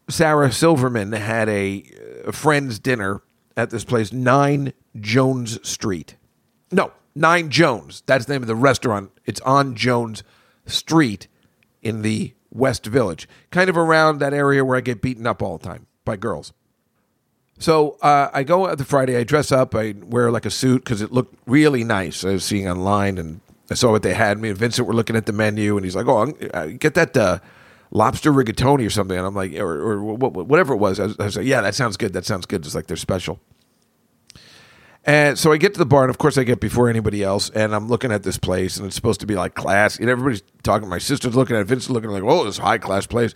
[0.09, 1.85] Sarah Silverman had a,
[2.27, 3.23] a friend's dinner
[3.57, 6.17] at this place, 9 Jones Street.
[6.71, 8.03] No, 9 Jones.
[8.07, 9.11] That's the name of the restaurant.
[9.25, 10.23] It's on Jones
[10.67, 11.29] Street
[11.83, 15.59] in the West Village, kind of around that area where I get beaten up all
[15.59, 16.53] the time by girls.
[17.59, 19.17] So uh, I go out the Friday.
[19.17, 19.75] I dress up.
[19.75, 22.25] I wear like a suit because it looked really nice.
[22.25, 23.41] I was seeing online, and
[23.71, 24.39] I saw what they had.
[24.39, 26.95] Me and Vincent were looking at the menu, and he's like, "Oh, I'm- uh, get
[26.95, 27.39] that uh,
[27.93, 30.99] lobster rigatoni or something." And I'm like, or, or wh- wh- whatever it was.
[30.99, 32.13] I was, I was like, "Yeah, that sounds good.
[32.13, 33.39] That sounds good." It's like they're special.
[35.07, 37.51] And so I get to the bar, and of course I get before anybody else,
[37.51, 39.99] and I'm looking at this place, and it's supposed to be like class.
[39.99, 40.89] And everybody's talking.
[40.89, 43.35] My sister's looking at it, Vincent's looking like, "Oh, this high class place."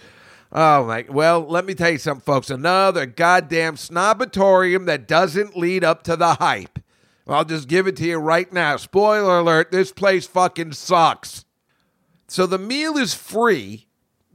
[0.51, 1.05] Oh my!
[1.11, 2.49] Well, let me tell you something, folks.
[2.49, 6.79] Another goddamn snobatorium that doesn't lead up to the hype.
[7.27, 8.79] I'll just give it to you right now.
[8.79, 11.45] Spoiler alert: this place fucking sucks.
[12.29, 13.89] So the meal is free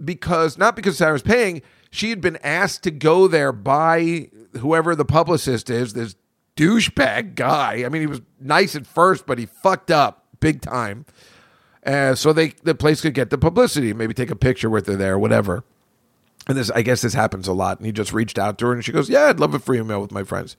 [0.04, 1.64] because not because Sarah's paying.
[1.90, 4.30] She had been asked to go there by
[4.60, 6.16] whoever the publicist is, this
[6.56, 7.84] douchebag guy.
[7.86, 11.06] I mean, he was nice at first, but he fucked up big time.
[11.86, 14.96] Uh, so they the place could get the publicity, maybe take a picture with her
[14.96, 15.64] there, whatever.
[16.48, 17.78] And this, I guess, this happens a lot.
[17.78, 19.82] And he just reached out to her, and she goes, "Yeah, I'd love a free
[19.82, 20.56] meal with my friends."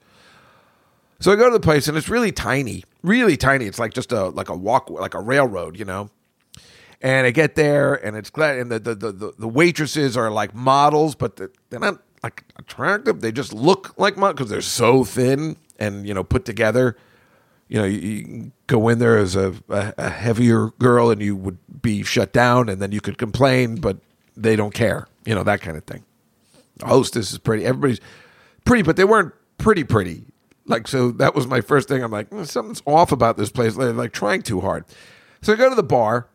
[1.19, 3.65] So I go to the place, and it's really tiny, really tiny.
[3.65, 6.09] It's like just a like a walk, like a railroad, you know.
[7.01, 10.53] And I get there, and it's glad, and the the the, the waitresses are like
[10.53, 13.21] models, but they're, not like attractive.
[13.21, 16.97] They just look like models because they're so thin and you know put together.
[17.67, 21.35] You know, you, you go in there as a, a, a heavier girl, and you
[21.35, 23.97] would be shut down, and then you could complain, but
[24.37, 25.07] they don't care.
[25.25, 26.03] You know that kind of thing.
[26.83, 27.65] Hostess is pretty.
[27.65, 27.99] Everybody's
[28.65, 30.25] pretty, but they weren't pretty pretty.
[30.67, 32.03] Like so, that was my first thing.
[32.03, 33.75] I'm like, "Hmm, something's off about this place.
[33.75, 34.85] They're like trying too hard.
[35.41, 36.27] So I go to the bar.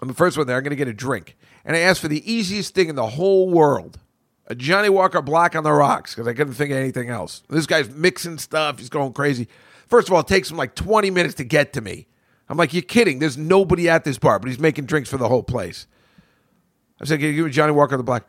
[0.00, 0.56] I'm the first one there.
[0.56, 3.06] I'm going to get a drink, and I ask for the easiest thing in the
[3.06, 3.98] whole world:
[4.50, 7.44] a Johnnie Walker Black on the rocks, because I couldn't think of anything else.
[7.48, 8.80] This guy's mixing stuff.
[8.80, 9.46] He's going crazy.
[9.86, 12.08] First of all, it takes him like 20 minutes to get to me.
[12.48, 13.20] I'm like, you're kidding.
[13.20, 15.86] There's nobody at this bar, but he's making drinks for the whole place.
[17.00, 18.24] I said, "Can you give me Johnnie Walker the Black?"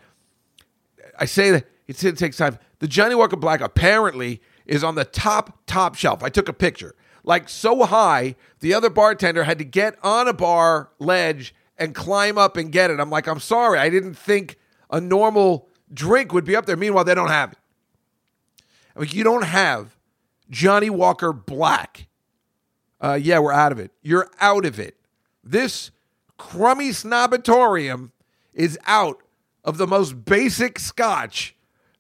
[1.18, 2.60] I say that it takes time.
[2.80, 6.24] The Johnnie Walker Black apparently is on the top top shelf.
[6.24, 6.94] I took a picture,
[7.24, 12.38] like so high, the other bartender had to get on a bar ledge and climb
[12.38, 13.00] up and get it.
[13.00, 14.58] I'm like, I'm sorry, I didn't think
[14.92, 16.78] a normal drink would be up there.
[16.78, 17.58] Meanwhile, they don't have it.
[18.96, 19.96] I'm like, you don't have
[20.50, 22.08] Johnnie Walker Black.
[23.00, 23.92] Uh, yeah, we're out of it.
[24.02, 24.96] You're out of it.
[25.44, 25.92] This
[26.38, 28.12] crummy snobatorium
[28.54, 29.22] is out
[29.64, 31.56] of the most basic scotch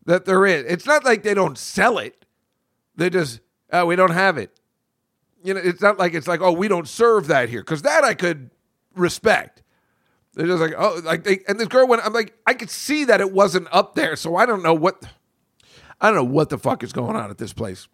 [0.05, 0.65] that there is.
[0.67, 2.25] It's not like they don't sell it.
[2.95, 3.39] They just,
[3.71, 4.51] oh, we don't have it.
[5.43, 7.61] You know, it's not like it's like, oh, we don't serve that here.
[7.61, 8.51] Because that I could
[8.95, 9.60] respect.
[10.33, 13.05] They're just like, oh, like they, and this girl went, I'm like, I could see
[13.05, 14.15] that it wasn't up there.
[14.15, 15.03] So I don't know what,
[15.99, 17.87] I don't know what the fuck is going on at this place.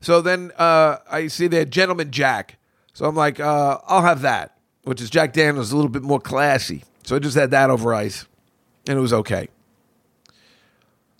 [0.00, 2.58] So then uh, I see the gentleman Jack.
[2.92, 6.20] So I'm like, uh, I'll have that, which is Jack Daniels, a little bit more
[6.20, 6.84] classy.
[7.02, 8.26] So I just had that over ice,
[8.86, 9.48] and it was okay.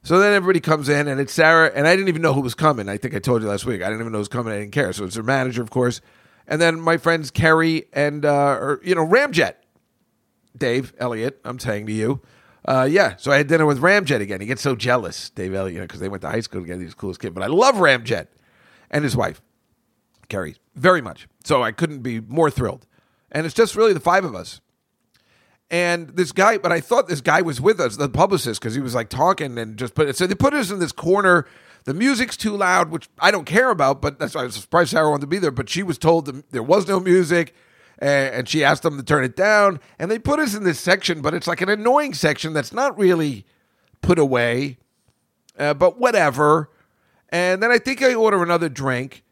[0.03, 2.55] So then everybody comes in, and it's Sarah, and I didn't even know who was
[2.55, 2.89] coming.
[2.89, 3.83] I think I told you last week.
[3.83, 4.53] I didn't even know who was coming.
[4.53, 4.93] I didn't care.
[4.93, 6.01] So it's her manager, of course,
[6.47, 9.55] and then my friends Kerry and uh, or you know Ramjet,
[10.57, 11.41] Dave Elliott.
[11.45, 12.21] I'm saying to you,
[12.65, 13.17] uh, yeah.
[13.17, 14.41] So I had dinner with Ramjet again.
[14.41, 16.83] He gets so jealous, Dave Elliott, because they went to high school together.
[16.83, 17.35] He's the coolest kid.
[17.35, 18.27] But I love Ramjet
[18.91, 19.41] and his wife,
[20.29, 21.29] Carrie, very much.
[21.45, 22.87] So I couldn't be more thrilled.
[23.33, 24.61] And it's just really the five of us.
[25.71, 28.81] And this guy, but I thought this guy was with us, the publicist, because he
[28.81, 30.17] was like talking and just put it.
[30.17, 31.47] So they put us in this corner.
[31.85, 34.91] The music's too loud, which I don't care about, but that's why I was surprised
[34.91, 35.53] Sarah wanted to be there.
[35.53, 37.55] But she was told that there was no music,
[38.01, 39.81] and, and she asked them to turn it down.
[39.99, 42.99] And they put us in this section, but it's like an annoying section that's not
[42.99, 43.45] really
[44.01, 44.79] put away,
[45.59, 46.71] uh, but whatever.
[47.29, 49.23] And then I think I order another drink,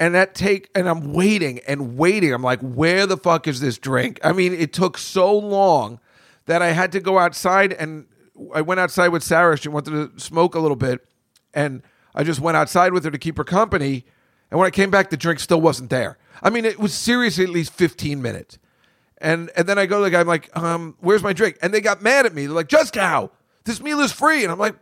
[0.00, 2.32] and that take and I'm waiting and waiting.
[2.32, 4.18] I'm like, where the fuck is this drink?
[4.24, 6.00] I mean, it took so long
[6.46, 8.06] that I had to go outside and
[8.54, 9.58] I went outside with Sarah.
[9.58, 11.06] She wanted to smoke a little bit,
[11.52, 11.82] and
[12.14, 14.04] I just went outside with her to keep her company.
[14.50, 16.18] And when I came back, the drink still wasn't there.
[16.42, 18.58] I mean, it was seriously at least 15 minutes.
[19.18, 21.56] And and then I go to the guy, I'm like, um, where's my drink?
[21.62, 22.46] And they got mad at me.
[22.46, 23.30] They're like, Juskow,
[23.64, 24.42] this meal is free.
[24.42, 24.74] And I'm like,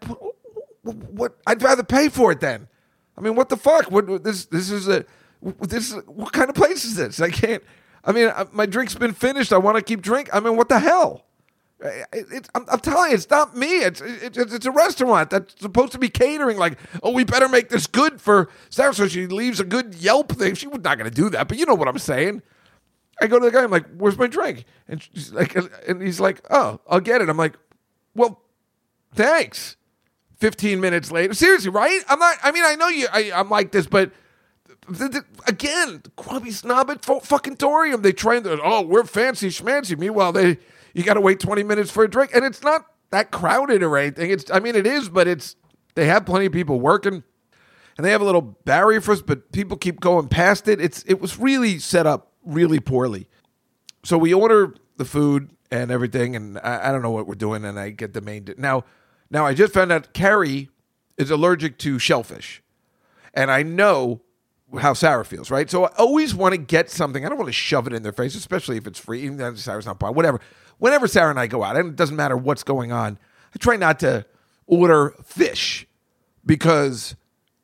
[0.82, 1.36] what?
[1.46, 2.66] I'd rather pay for it then.
[3.18, 3.90] I mean, what the fuck?
[3.90, 4.46] What- this?
[4.46, 5.04] This is a
[5.60, 5.92] this.
[6.06, 7.20] What kind of place is this?
[7.20, 7.62] I can't.
[8.02, 9.52] I mean, my drink's been finished.
[9.52, 10.30] I want to keep drink.
[10.32, 11.26] I mean, what the hell?
[11.84, 13.78] I- It's, I'm, I'm telling you, it's not me.
[13.82, 16.56] It's, it's it's a restaurant that's supposed to be catering.
[16.58, 20.32] Like, oh, we better make this good for Sarah, so she leaves a good Yelp
[20.32, 20.54] thing.
[20.54, 22.42] She was not going to do that, but you know what I'm saying.
[23.22, 23.62] I go to the guy.
[23.62, 25.54] I'm like, "Where's my drink?" And she's like,
[25.86, 27.56] and he's like, "Oh, I'll get it." I'm like,
[28.14, 28.40] "Well,
[29.14, 29.76] thanks."
[30.38, 32.00] 15 minutes later, seriously, right?
[32.08, 32.36] I'm not.
[32.42, 33.06] I mean, I know you.
[33.12, 34.10] I, I'm like this, but
[34.96, 38.00] th- th- again, grubby snob at fu- fucking Torium.
[38.02, 39.98] They train the oh, we're fancy schmancy.
[39.98, 40.56] Meanwhile, they
[40.94, 43.96] you got to wait 20 minutes for a drink, and it's not that crowded or
[43.96, 44.30] anything.
[44.30, 45.56] It's I mean, it is, but it's
[45.94, 47.22] they have plenty of people working,
[47.96, 50.80] and they have a little barrier for us, but people keep going past it.
[50.80, 53.28] It's it was really set up really poorly.
[54.04, 57.64] So we order the food and everything, and I, I don't know what we're doing,
[57.64, 58.84] and I get the main di- now.
[59.30, 60.70] Now I just found out Carrie
[61.16, 62.62] is allergic to shellfish,
[63.34, 64.22] and I know
[64.78, 65.68] how Sarah feels, right?
[65.68, 67.24] So I always want to get something.
[67.24, 69.22] I don't want to shove it in their face, especially if it's free.
[69.22, 70.40] Even though Sarah's not buying, whatever.
[70.80, 73.18] Whenever Sarah and I go out, and it doesn't matter what's going on,
[73.54, 74.26] I try not to
[74.66, 75.86] order fish
[76.44, 77.14] because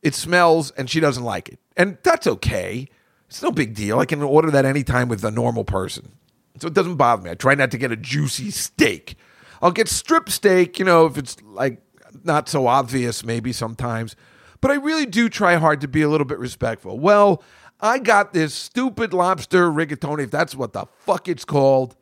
[0.02, 2.88] it smells and she doesn't like it, and that's okay.
[3.28, 3.98] It's no big deal.
[3.98, 6.12] I can order that anytime with a normal person,
[6.60, 7.30] so it doesn't bother me.
[7.30, 9.16] I try not to get a juicy steak.
[9.60, 11.80] I'll get strip steak, you know, if it's like
[12.22, 14.14] not so obvious, maybe sometimes.
[14.60, 16.98] But I really do try hard to be a little bit respectful.
[16.98, 17.42] Well,
[17.80, 21.96] I got this stupid lobster rigatoni, if that's what the fuck it's called,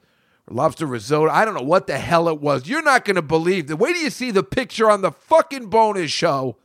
[0.50, 1.30] lobster risotto.
[1.30, 2.68] I don't know what the hell it was.
[2.68, 6.10] You're not going to believe the way you see the picture on the fucking bonus
[6.10, 6.56] show?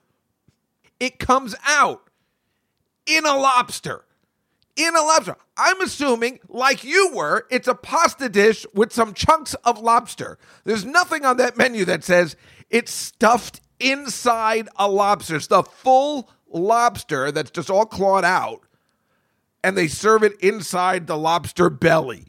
[1.00, 2.10] It comes out
[3.06, 4.04] in a lobster
[4.80, 5.36] in a lobster.
[5.58, 10.38] I'm assuming, like you were, it's a pasta dish with some chunks of lobster.
[10.64, 12.36] There's nothing on that menu that says
[12.70, 15.36] it's stuffed inside a lobster.
[15.36, 18.62] It's the full lobster that's just all clawed out,
[19.64, 22.28] and they serve it inside the lobster belly.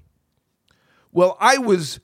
[1.13, 2.01] Well, I was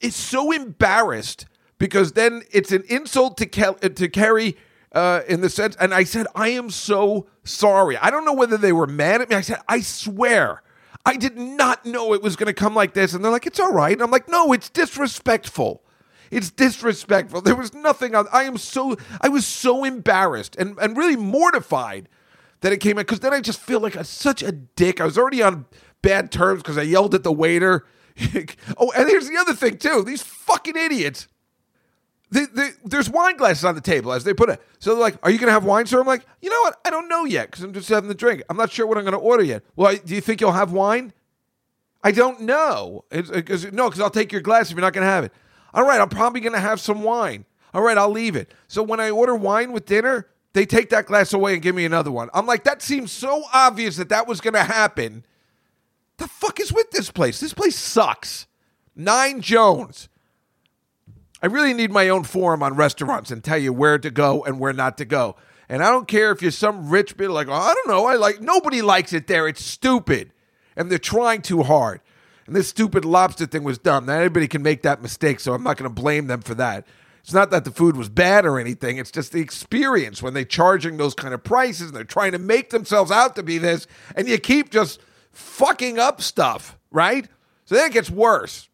[0.00, 1.46] it's so embarrassed
[1.78, 4.56] because then it's an insult to Kel- to Carrie
[4.92, 7.96] uh, in the sense, and I said, I am so sorry.
[7.96, 9.36] I don't know whether they were mad at me.
[9.36, 10.62] I said, I swear,
[11.06, 13.14] I did not know it was going to come like this.
[13.14, 13.92] And they're like, it's all right.
[13.92, 15.82] And I'm like, no, it's disrespectful.
[16.30, 17.40] It's disrespectful.
[17.40, 18.14] There was nothing.
[18.14, 18.96] On, I am so.
[19.20, 22.08] I was so embarrassed and and really mortified
[22.60, 25.00] that it came in because then I just feel like a, such a dick.
[25.00, 25.66] I was already on
[26.02, 27.84] bad terms because I yelled at the waiter.
[28.76, 30.02] oh, and here's the other thing too.
[30.02, 31.28] These fucking idiots.
[32.32, 34.62] The, the, there's wine glasses on the table as they put it.
[34.78, 36.78] So they're like, "Are you going to have wine, sir?" I'm like, "You know what?
[36.84, 38.42] I don't know yet because I'm just having the drink.
[38.48, 40.72] I'm not sure what I'm going to order yet." Well, do you think you'll have
[40.72, 41.12] wine?
[42.02, 43.04] I don't know.
[43.10, 45.24] It's, uh, cause, no, because I'll take your glass if you're not going to have
[45.24, 45.32] it.
[45.74, 47.44] All right, I'm probably going to have some wine.
[47.74, 48.52] All right, I'll leave it.
[48.68, 51.84] So when I order wine with dinner, they take that glass away and give me
[51.84, 52.28] another one.
[52.34, 55.24] I'm like, that seems so obvious that that was going to happen.
[56.20, 57.40] The fuck is with this place?
[57.40, 58.46] This place sucks.
[58.94, 60.10] Nine Jones.
[61.42, 64.60] I really need my own forum on restaurants and tell you where to go and
[64.60, 65.36] where not to go.
[65.66, 68.16] And I don't care if you're some rich bit like, oh, I don't know, I
[68.16, 69.48] like nobody likes it there.
[69.48, 70.34] It's stupid.
[70.76, 72.02] And they're trying too hard.
[72.46, 74.04] And this stupid lobster thing was dumb.
[74.04, 76.86] Now anybody can make that mistake, so I'm not going to blame them for that.
[77.22, 78.98] It's not that the food was bad or anything.
[78.98, 82.38] It's just the experience when they're charging those kind of prices and they're trying to
[82.38, 85.00] make themselves out to be this, and you keep just
[85.32, 87.26] fucking up stuff, right?
[87.64, 88.68] So then it gets worse.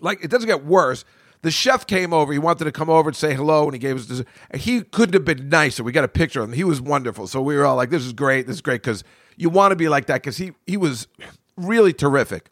[0.00, 1.04] Like it doesn't get worse.
[1.42, 2.32] The chef came over.
[2.32, 4.22] He wanted to come over and say hello, and he gave us this.
[4.54, 5.82] He couldn't have been nicer.
[5.82, 6.54] We got a picture of him.
[6.54, 7.26] He was wonderful.
[7.26, 8.46] So we were all like, "This is great.
[8.46, 9.02] This is great." Because
[9.36, 10.22] you want to be like that.
[10.22, 11.08] Because he he was
[11.56, 12.50] really terrific,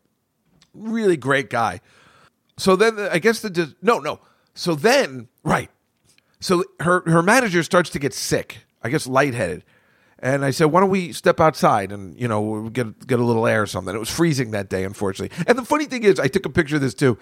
[0.74, 1.80] really great guy.
[2.56, 4.20] So then I guess the no no.
[4.54, 5.70] So then right.
[6.40, 8.58] So her her manager starts to get sick.
[8.82, 9.62] I guess lightheaded.
[10.22, 13.46] And I said, "Why don't we step outside and you know get get a little
[13.46, 15.36] air or something?" It was freezing that day, unfortunately.
[15.46, 17.18] And the funny thing is, I took a picture of this too.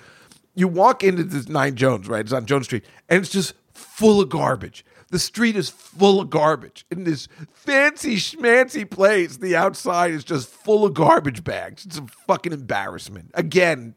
[0.55, 2.21] You walk into this Nine Jones, right?
[2.21, 4.85] It's on Jones Street, and it's just full of garbage.
[5.11, 6.85] The street is full of garbage.
[6.91, 11.87] In this fancy schmancy place, the outside is just full of garbage bags.
[11.87, 13.31] It's a fucking embarrassment.
[13.33, 13.95] Again,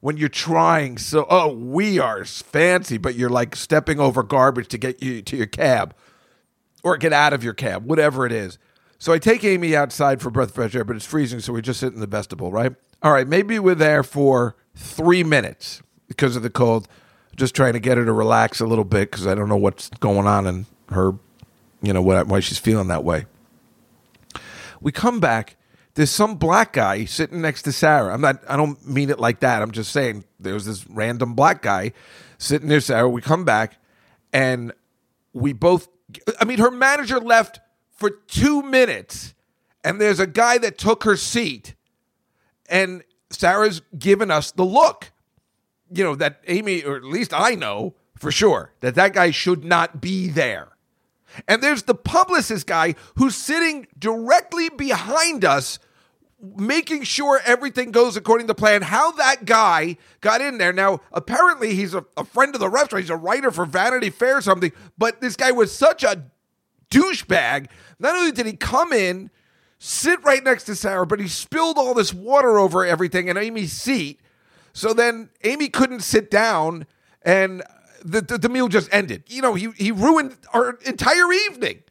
[0.00, 4.78] when you're trying so, oh, we are fancy, but you're like stepping over garbage to
[4.78, 5.94] get you to your cab
[6.84, 8.58] or get out of your cab, whatever it is.
[8.98, 11.80] So I take Amy outside for breath fresh air, but it's freezing, so we just
[11.80, 12.72] sit in the vestibule, right?
[13.02, 16.86] All right, maybe we're there for three minutes because of the cold.
[17.34, 19.88] Just trying to get her to relax a little bit because I don't know what's
[19.88, 21.12] going on in her,
[21.82, 23.26] you know, what, why she's feeling that way.
[24.80, 25.56] We come back.
[25.94, 28.12] There's some black guy sitting next to Sarah.
[28.12, 28.42] I'm not.
[28.48, 29.62] I don't mean it like that.
[29.62, 31.92] I'm just saying there's this random black guy
[32.38, 33.08] sitting near Sarah.
[33.08, 33.76] We come back,
[34.32, 34.72] and
[35.32, 35.88] we both.
[36.40, 37.60] I mean, her manager left
[37.90, 39.34] for two minutes,
[39.82, 41.74] and there's a guy that took her seat,
[42.68, 45.12] and Sarah's given us the look.
[45.92, 49.64] you know, that Amy, or at least I know for sure, that that guy should
[49.64, 50.68] not be there.
[51.48, 55.78] And there's the publicist guy who's sitting directly behind us,
[56.56, 58.82] making sure everything goes according to plan.
[58.82, 60.72] How that guy got in there.
[60.72, 63.04] Now, apparently, he's a, a friend of the restaurant.
[63.04, 64.72] He's a writer for Vanity Fair or something.
[64.98, 66.24] But this guy was such a
[66.90, 67.68] douchebag.
[67.98, 69.30] Not only did he come in,
[69.78, 73.72] sit right next to Sarah, but he spilled all this water over everything and Amy's
[73.72, 74.20] seat.
[74.72, 76.86] So then Amy couldn't sit down
[77.22, 77.62] and
[78.04, 79.24] the, the, the meal just ended.
[79.28, 81.83] You know, he, he ruined our entire evening.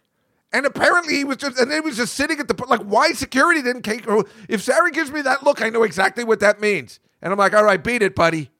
[0.53, 3.63] And apparently he was just, and he was just sitting at the, like, why security
[3.63, 4.05] didn't take,
[4.47, 6.99] if Sarah gives me that look, I know exactly what that means.
[7.23, 8.51] And I'm like, all right, beat it, buddy.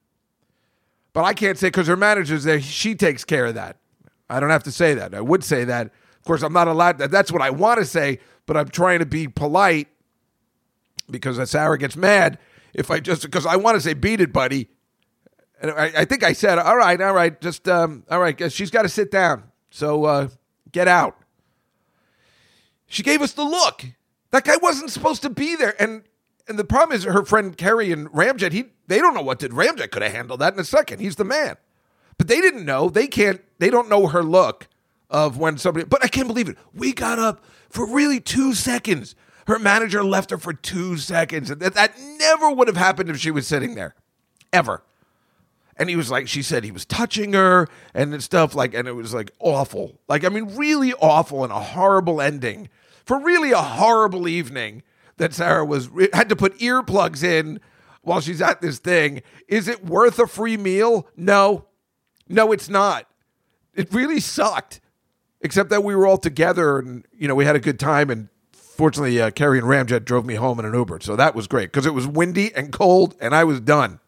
[1.14, 3.78] But I can't say because her manager's there, she takes care of that.
[4.28, 5.14] I don't have to say that.
[5.14, 5.86] I would say that.
[5.86, 9.06] Of course, I'm not allowed, that's what I want to say, but I'm trying to
[9.06, 9.88] be polite
[11.12, 12.40] because Sarah gets mad
[12.74, 14.68] if I just, because I want to say, beat it, buddy.
[15.62, 18.72] And I, I think I said, all right, all right, just, um, all right, she's
[18.72, 19.44] got to sit down.
[19.70, 20.30] So uh,
[20.72, 21.18] get out.
[22.94, 23.84] She gave us the look.
[24.30, 25.76] That guy wasn't supposed to be there.
[25.82, 26.04] And
[26.48, 29.52] and the problem is her friend Kerry and Ramjet, he they don't know what did.
[29.52, 31.00] Ramjet could have handled that in a second.
[31.00, 31.58] He's the man.
[32.20, 32.90] But they didn't know.
[32.90, 34.68] They can't, they don't know her look
[35.10, 36.58] of when somebody but I can't believe it.
[36.72, 39.16] We got up for really two seconds.
[39.48, 41.50] Her manager left her for two seconds.
[41.50, 43.96] And that, that never would have happened if she was sitting there.
[44.52, 44.84] Ever.
[45.78, 48.94] And he was like, she said he was touching her and stuff like, and it
[48.94, 50.00] was like awful.
[50.08, 52.70] Like, I mean, really awful and a horrible ending
[53.06, 54.84] for really a horrible evening
[55.18, 57.60] that Sarah was had to put earplugs in
[58.02, 59.22] while she's at this thing.
[59.48, 61.08] Is it worth a free meal?
[61.16, 61.66] No,
[62.28, 63.08] no, it's not.
[63.74, 64.82] It really sucked,
[65.42, 68.10] except that we were all together and you know we had a good time.
[68.10, 71.48] And fortunately, uh, Carrie and Ramjet drove me home in an Uber, so that was
[71.48, 74.00] great because it was windy and cold, and I was done.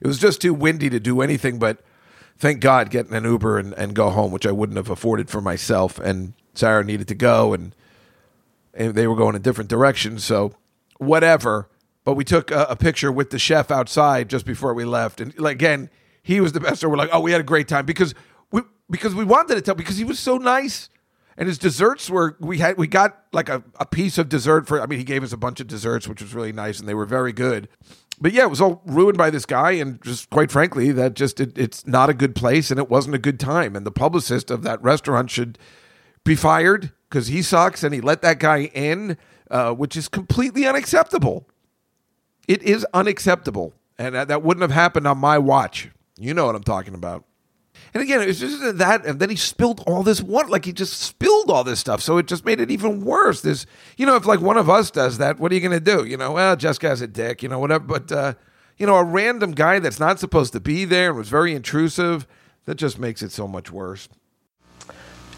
[0.00, 1.80] It was just too windy to do anything but
[2.38, 5.30] thank God get in an Uber and, and go home, which I wouldn't have afforded
[5.30, 5.98] for myself.
[5.98, 7.74] And Sarah needed to go, and,
[8.74, 10.24] and they were going in different directions.
[10.24, 10.54] So
[10.98, 11.68] whatever.
[12.04, 15.36] But we took a, a, picture with the chef outside just before we left, and
[15.40, 15.90] like, again,
[16.22, 16.80] he was the best.
[16.80, 18.14] So we're like, oh, we had a great time because
[18.52, 20.88] we because we wanted to tell because he was so nice.
[21.38, 24.80] And his desserts were we had we got like a, a piece of dessert for
[24.80, 26.94] I mean he gave us a bunch of desserts which was really nice and they
[26.94, 27.68] were very good
[28.20, 31.40] but yeah, it was all ruined by this guy, and just quite frankly, that just
[31.40, 33.76] it, it's not a good place, and it wasn't a good time.
[33.76, 35.58] And the publicist of that restaurant should
[36.24, 39.16] be fired because he sucks, and he let that guy in,
[39.50, 41.48] uh, which is completely unacceptable.
[42.48, 45.90] It is unacceptable, and that, that wouldn't have happened on my watch.
[46.18, 47.24] You know what I'm talking about.
[47.94, 50.48] And again, it was just that, and then he spilled all this water.
[50.48, 53.40] Like he just spilled all this stuff, so it just made it even worse.
[53.40, 53.66] This,
[53.96, 56.04] you know, if like one of us does that, what are you going to do?
[56.04, 57.84] You know, well, Jessica has a dick, you know, whatever.
[57.84, 58.34] But uh,
[58.76, 62.26] you know, a random guy that's not supposed to be there and was very intrusive,
[62.66, 64.08] that just makes it so much worse.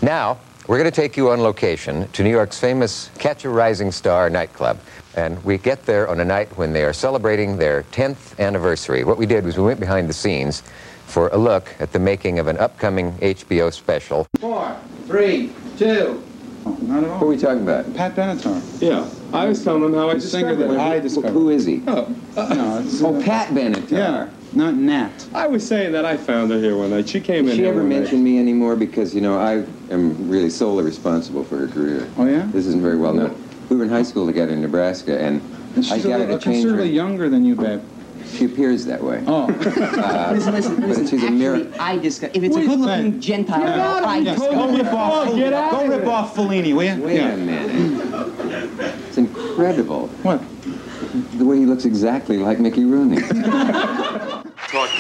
[0.03, 3.91] Now we're going to take you on location to New York's famous Catch a Rising
[3.91, 4.79] Star nightclub.
[5.17, 9.03] And we get there on a night when they are celebrating their 10th anniversary.
[9.03, 10.63] What we did was we went behind the scenes
[11.09, 14.27] for a look at the making of an upcoming HBO special.
[14.41, 16.23] Four, three, two.
[16.67, 17.19] Oh, not at all.
[17.19, 17.93] Who are we talking about?
[17.95, 18.61] Pat Benatar.
[18.81, 20.81] Yeah, I was telling him how I The singer discovered that.
[20.81, 21.31] I discovered.
[21.31, 21.83] Who is he?
[21.87, 23.91] Oh, No, it's, Oh, uh, Pat Benatar.
[23.91, 25.27] Yeah, not Nat.
[25.33, 27.09] I was saying that I found her here one night.
[27.09, 28.01] She came Does in she here ever one night.
[28.01, 28.77] mention me anymore?
[28.77, 32.07] Because, you know, I am really solely responsible for her career.
[32.19, 32.47] Oh, yeah?
[32.53, 33.45] This isn't very well known.
[33.71, 35.41] We were in high school together in Nebraska, and
[35.77, 36.63] She's I a got her little to change her.
[36.71, 37.81] considerably younger than you, babe.
[38.35, 39.23] She appears that way.
[39.27, 39.45] Oh.
[39.49, 41.07] Uh, listen, listen, listen.
[41.07, 41.67] she's a mirror.
[41.81, 42.33] I discover.
[42.37, 43.19] If it's a good-looking Hey.
[43.19, 44.55] Gentile, I Yeah, discover.
[44.55, 45.35] Go rip off.
[45.35, 47.03] get out Go rip off Fellini, will you?
[47.03, 47.29] Wait yeah.
[47.33, 48.95] a minute.
[49.09, 50.09] It's incredible.
[50.23, 50.41] What?
[51.39, 53.17] The way he looks exactly like Mickey Rooney.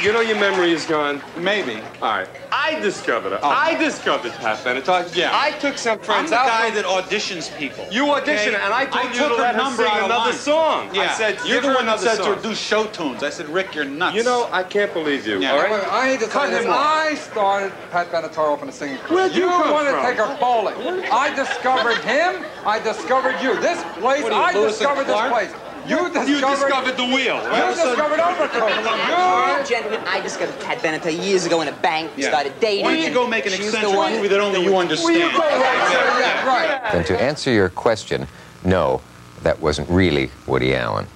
[0.03, 1.21] You know your memory is gone.
[1.37, 1.75] Maybe.
[2.01, 2.29] All right.
[2.51, 3.41] I discovered it.
[3.43, 3.51] Oh.
[3.51, 5.15] I discovered Pat Benatar.
[5.15, 5.31] Yeah.
[5.35, 6.47] I took some friends I'm friends the out.
[6.47, 7.87] guy from- that auditions people.
[7.91, 8.55] you auditioned, Okay?
[8.55, 10.33] and I told I you took to her let her number sing another line.
[10.33, 10.95] song.
[10.95, 11.03] Yeah.
[11.03, 13.23] I said, you're the one that another said to do show tunes.
[13.23, 14.17] I said, Rick, you're nuts.
[14.17, 15.39] You know, I can't believe you.
[15.39, 15.53] Yeah.
[15.53, 15.85] All right.
[15.93, 16.65] I hate to Cut tell you this.
[16.65, 16.73] him.
[16.75, 19.25] I started Pat Benatar off in a singing career.
[19.25, 20.77] Where'd you come want to take her bowling.
[21.13, 22.43] I discovered him.
[22.65, 23.61] I discovered you.
[23.61, 25.53] This place, you, I Lewis discovered this place.
[25.89, 27.37] You discovered, You discovered the wheel.
[27.37, 28.71] You discovered Overcoat.
[28.71, 29.67] You.
[29.67, 32.11] Gentlemen, I discovered Pat Benatar years ago in a bank.
[32.17, 32.29] We Yeah.
[32.31, 32.85] started dating.
[32.85, 35.15] Why don't you go make an she's the eccentric one- movie that only you understand?
[35.15, 36.21] Will you go right.
[36.21, 36.95] Yeah, right.
[36.95, 38.27] and to answer your question,
[38.65, 39.01] no,
[39.43, 41.07] that wasn't really Woody Allen.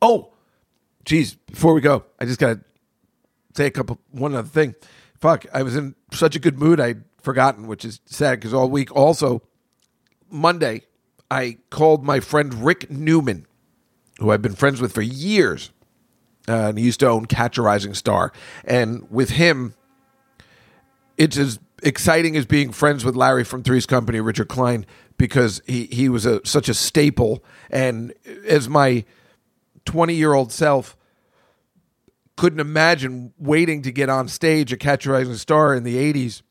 [0.00, 0.28] Oh,
[1.04, 2.60] geez, before we go, I just got to
[3.54, 4.74] say a couple, one other thing.
[5.20, 8.68] Fuck, I was in such a good mood, I'd forgotten, which is sad because all
[8.68, 9.42] week, also,
[10.30, 10.82] Monday,
[11.30, 13.46] I called my friend Rick Newman,
[14.22, 15.70] who I've been friends with for years.
[16.48, 18.32] uh, and he used to own Catch a Rising Star.
[18.64, 19.74] And with him,
[21.16, 24.86] it's as exciting as being friends with Larry from Three's Company, Richard Kline,
[25.18, 27.44] because he he was a such a staple.
[27.70, 28.12] And
[28.46, 29.04] as my
[29.84, 30.96] twenty year old self
[32.36, 36.42] couldn't imagine waiting to get on stage at Catch a Rising Star in the '80s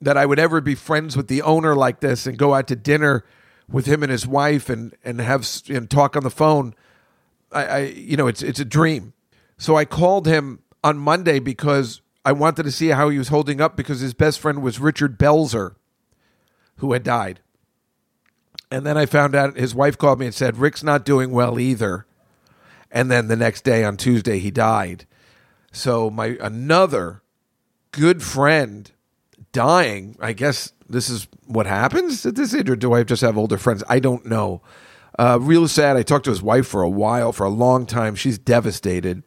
[0.00, 2.76] that I would ever be friends with the owner like this and go out to
[2.76, 3.24] dinner
[3.68, 6.74] with him and his wife and and have and talk on the phone.
[7.52, 9.12] I, I you know it's it's a dream.
[9.58, 13.60] So I called him on Monday because I wanted to see how he was holding
[13.60, 15.74] up because his best friend was Richard Belzer,
[16.76, 17.40] who had died.
[18.70, 21.58] And then I found out his wife called me and said Rick's not doing well
[21.58, 22.06] either.
[22.90, 25.06] And then the next day on Tuesday he died.
[25.72, 27.22] So my another
[27.92, 28.90] good friend
[29.52, 30.16] dying.
[30.20, 33.58] I guess this is what happens at this age, or do I just have older
[33.58, 33.82] friends?
[33.88, 34.62] I don't know.
[35.20, 35.98] Uh, real sad.
[35.98, 38.14] I talked to his wife for a while, for a long time.
[38.14, 39.22] She's devastated,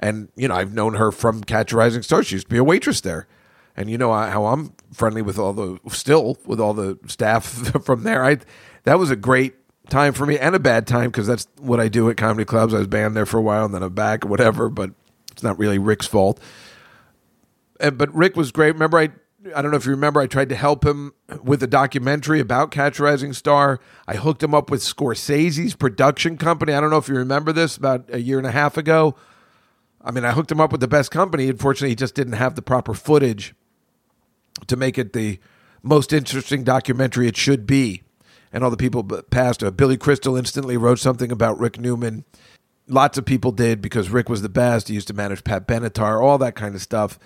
[0.00, 2.24] and you know I've known her from Catch a Rising Star.
[2.24, 3.28] She used to be a waitress there,
[3.76, 7.44] and you know how I'm friendly with all the still with all the staff
[7.84, 8.24] from there.
[8.24, 8.38] I
[8.82, 9.54] that was a great
[9.88, 12.74] time for me and a bad time because that's what I do at comedy clubs.
[12.74, 14.68] I was banned there for a while, and then I'm back or whatever.
[14.68, 14.90] But
[15.30, 16.40] it's not really Rick's fault.
[17.78, 18.72] Uh, but Rick was great.
[18.72, 19.10] Remember, I
[19.54, 22.70] I don't know if you remember, I tried to help him with a documentary about
[22.70, 23.80] Catch Rising Star.
[24.06, 26.74] I hooked him up with Scorsese's production company.
[26.74, 29.16] I don't know if you remember this about a year and a half ago.
[30.02, 31.48] I mean, I hooked him up with the best company.
[31.48, 33.54] Unfortunately, he just didn't have the proper footage
[34.66, 35.38] to make it the
[35.82, 38.02] most interesting documentary it should be.
[38.52, 39.62] And all the people passed.
[39.62, 42.24] Uh, Billy Crystal instantly wrote something about Rick Newman.
[42.88, 44.88] Lots of people did because Rick was the best.
[44.88, 47.18] He used to manage Pat Benatar, all that kind of stuff.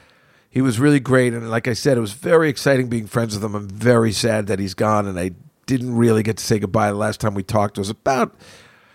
[0.54, 1.34] He was really great.
[1.34, 3.56] And like I said, it was very exciting being friends with him.
[3.56, 5.04] I'm very sad that he's gone.
[5.04, 5.32] And I
[5.66, 7.76] didn't really get to say goodbye the last time we talked.
[7.76, 8.36] It was about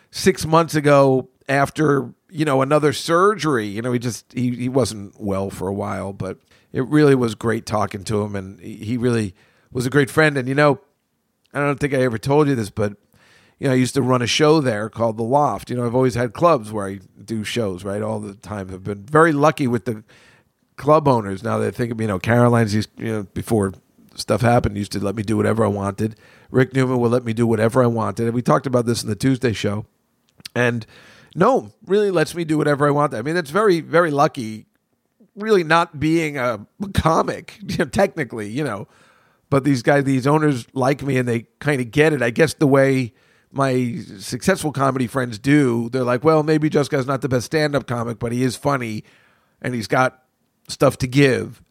[0.09, 5.19] six months ago after you know another surgery you know he just he, he wasn't
[5.19, 6.37] well for a while but
[6.71, 9.35] it really was great talking to him and he he really
[9.71, 10.79] was a great friend and you know
[11.53, 12.93] i don't think i ever told you this but
[13.59, 15.95] you know i used to run a show there called the loft you know i've
[15.95, 19.67] always had clubs where i do shows right all the time i've been very lucky
[19.67, 20.03] with the
[20.79, 23.73] club owners now they think of you know caroline's used you know before
[24.19, 26.15] stuff happened used to let me do whatever i wanted.
[26.51, 28.25] Rick newman would let me do whatever i wanted.
[28.25, 29.85] And we talked about this in the tuesday show.
[30.55, 30.85] And
[31.35, 33.13] no really lets me do whatever i want.
[33.13, 34.65] I mean it's very very lucky
[35.35, 37.59] really not being a comic
[37.91, 38.87] technically you know.
[39.49, 42.21] But these guys these owners like me and they kind of get it.
[42.21, 43.13] I guess the way
[43.51, 47.87] my successful comedy friends do they're like well maybe just guy's not the best stand-up
[47.87, 49.03] comic but he is funny
[49.59, 50.23] and he's got
[50.69, 51.61] stuff to give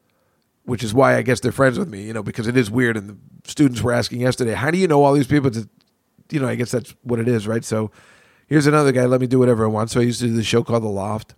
[0.64, 2.96] which is why i guess they're friends with me you know because it is weird
[2.96, 3.16] and the
[3.48, 5.68] students were asking yesterday how do you know all these people to
[6.30, 7.64] you know i guess that's what it is right?
[7.64, 7.90] So
[8.46, 9.90] here's another guy let me do whatever i want.
[9.90, 11.34] So i used to do the show called the loft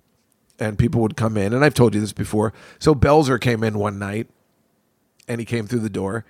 [0.59, 2.53] and people would come in and i've told you this before.
[2.79, 4.29] So belzer came in one night
[5.29, 6.25] and he came through the door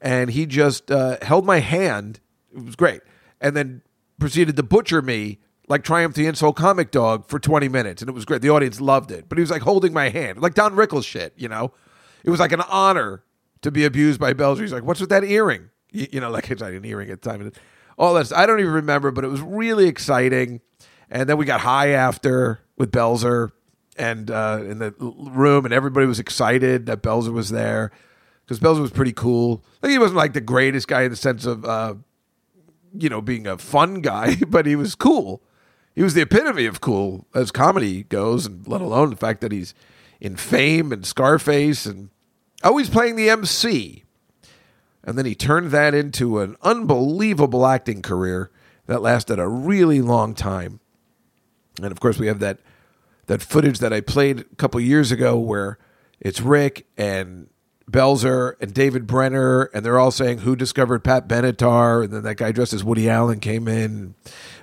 [0.00, 2.20] and he just uh, held my hand.
[2.54, 3.00] It was great.
[3.40, 3.82] And then
[4.20, 8.12] proceeded to butcher me like triumph the insult comic dog for 20 minutes and it
[8.12, 8.42] was great.
[8.42, 9.28] The audience loved it.
[9.28, 11.72] But he was like holding my hand like don rickles shit you know?
[12.24, 13.22] It was like an honor
[13.62, 15.70] to be abused by belzer he's like what's with that earring?
[15.90, 17.52] You, you know like it's like an earring at the time.
[17.96, 20.60] All that i don't even remember but it was really exciting.
[21.10, 23.52] And then we got high after with belzer
[23.96, 27.90] and uh, in the room, and everybody was excited that Belzer was there
[28.44, 29.64] because Belzer was pretty cool.
[29.82, 31.94] Like he wasn't like the greatest guy in the sense of, uh,
[32.96, 35.42] you know, being a fun guy, but he was cool.
[35.94, 39.52] He was the epitome of cool as comedy goes, and let alone the fact that
[39.52, 39.74] he's
[40.20, 42.10] in Fame and Scarface and
[42.62, 44.04] oh, always playing the MC.
[45.04, 48.50] And then he turned that into an unbelievable acting career
[48.86, 50.80] that lasted a really long time.
[51.80, 52.58] And of course, we have that
[53.26, 55.78] that footage that I played a couple years ago where
[56.20, 57.48] it's Rick and
[57.90, 62.36] Belzer and David Brenner, and they're all saying who discovered Pat Benatar, and then that
[62.36, 64.14] guy dressed as Woody Allen came in.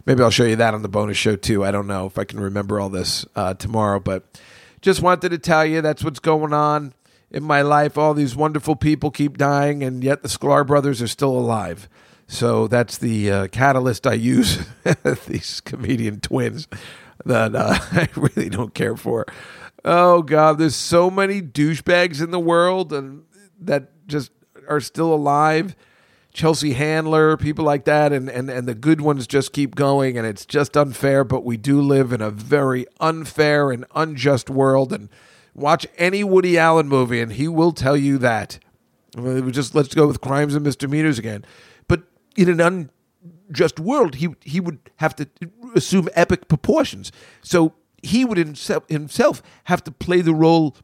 [0.06, 1.64] Maybe I'll show you that on the bonus show too.
[1.64, 4.40] I don't know if I can remember all this uh, tomorrow, but
[4.82, 6.94] just wanted to tell you that's what's going on
[7.30, 7.98] in my life.
[7.98, 11.88] All these wonderful people keep dying, and yet the Sklar brothers are still alive.
[12.28, 14.66] So that's the uh, catalyst I use.
[15.28, 16.68] these comedian twins
[17.26, 19.26] that uh, I really don't care for.
[19.84, 23.24] Oh God, there's so many douchebags in the world, and
[23.60, 24.32] that just
[24.68, 25.76] are still alive.
[26.34, 30.26] Chelsea Handler, people like that, and, and, and the good ones just keep going, and
[30.26, 31.24] it's just unfair.
[31.24, 34.94] But we do live in a very unfair and unjust world.
[34.94, 35.10] And
[35.54, 38.60] watch any Woody Allen movie, and he will tell you that.
[39.50, 41.44] Just let's go with crimes and misdemeanors again.
[41.90, 42.04] But
[42.38, 42.90] in an
[43.50, 45.28] unjust world, he he would have to
[45.76, 47.12] assume epic proportions.
[47.42, 47.74] So
[48.04, 50.76] he would himself, himself have to play the role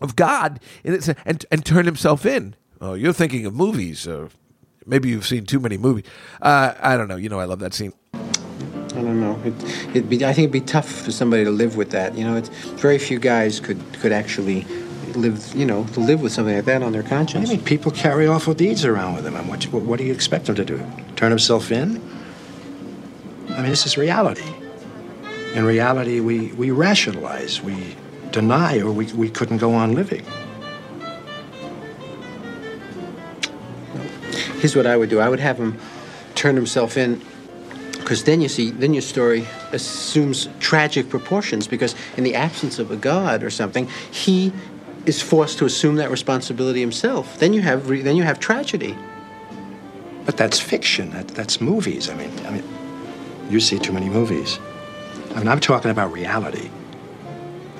[0.00, 2.54] of God and, it's and and turn himself in.
[2.80, 4.06] Oh, you're thinking of movies.
[4.06, 4.28] Uh,
[4.84, 6.04] maybe you've seen too many movies.
[6.42, 7.16] Uh, I don't know.
[7.16, 7.92] You know, I love that scene.
[8.12, 9.40] I don't know.
[9.44, 9.54] It,
[9.90, 12.16] it'd be, I think it'd be tough for somebody to live with that.
[12.16, 12.48] You know, it's
[12.80, 14.66] very few guys could could actually
[15.14, 15.54] live.
[15.54, 17.48] You know, to live with something like that on their conscience.
[17.48, 19.36] I mean, people carry awful deeds around with them.
[19.36, 20.84] And what, what, what do you expect them to do?
[21.16, 22.00] Turn himself in?
[23.50, 24.44] I mean, this is reality.
[25.56, 27.96] In reality, we, we rationalize, we
[28.30, 30.22] deny, or we, we couldn't go on living.
[34.60, 35.18] Here's what I would do.
[35.18, 35.78] I would have him
[36.34, 37.22] turn himself in,
[37.92, 41.66] because then you see, then your story assumes tragic proportions.
[41.66, 44.52] Because in the absence of a god or something, he
[45.06, 47.38] is forced to assume that responsibility himself.
[47.38, 48.94] Then you have, re- then you have tragedy.
[50.26, 51.12] But that's fiction.
[51.12, 52.10] That, that's movies.
[52.10, 52.64] I mean, I mean,
[53.48, 54.58] you see too many movies.
[55.36, 56.70] I mean, I'm talking about reality.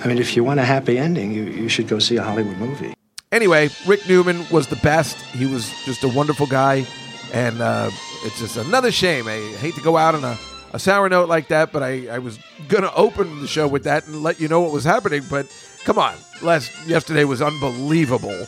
[0.04, 2.58] I mean, if you want a happy ending, you, you should go see a Hollywood
[2.58, 2.92] movie.
[3.32, 5.16] Anyway, Rick Newman was the best.
[5.22, 6.86] He was just a wonderful guy,
[7.32, 7.90] and uh,
[8.24, 9.26] it's just another shame.
[9.26, 10.36] I hate to go out on a,
[10.74, 12.38] a sour note like that, but I, I was
[12.68, 15.22] gonna open the show with that and let you know what was happening.
[15.30, 15.46] But
[15.84, 18.46] come on, last yesterday was unbelievable.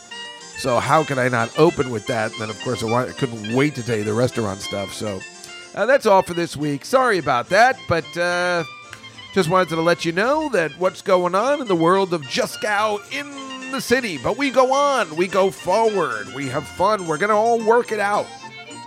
[0.59, 2.31] So how could I not open with that?
[2.33, 4.93] And then of course I couldn't wait to tell you the restaurant stuff.
[4.93, 5.19] So
[5.73, 6.85] uh, that's all for this week.
[6.85, 8.63] Sorry about that, but uh,
[9.33, 12.99] just wanted to let you know that what's going on in the world of Juskow
[13.11, 14.17] in the city.
[14.17, 17.07] But we go on, we go forward, we have fun.
[17.07, 18.25] We're gonna all work it out,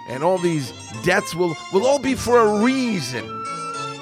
[0.08, 0.72] and all these
[1.04, 3.26] debts will will all be for a reason.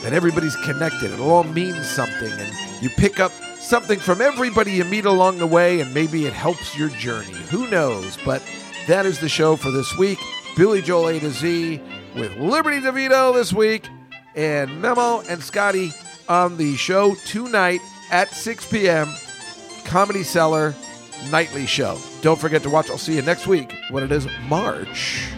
[0.02, 1.10] That everybody's connected.
[1.10, 5.46] It'll all mean something, and you pick up something from everybody you meet along the
[5.46, 7.36] way, and maybe it helps your journey.
[7.50, 8.16] Who knows?
[8.24, 8.42] But
[8.88, 10.18] that is the show for this week.
[10.56, 11.82] Billy Joel A to Z
[12.16, 13.88] with Liberty DeVitto this week,
[14.34, 15.92] and Memo and Scotty
[16.30, 17.80] on the show tonight
[18.12, 19.12] at 6 p.m.
[19.84, 20.76] Comedy Cellar
[21.30, 21.98] nightly show.
[22.22, 22.88] Don't forget to watch.
[22.88, 25.28] I'll see you next week when it is March.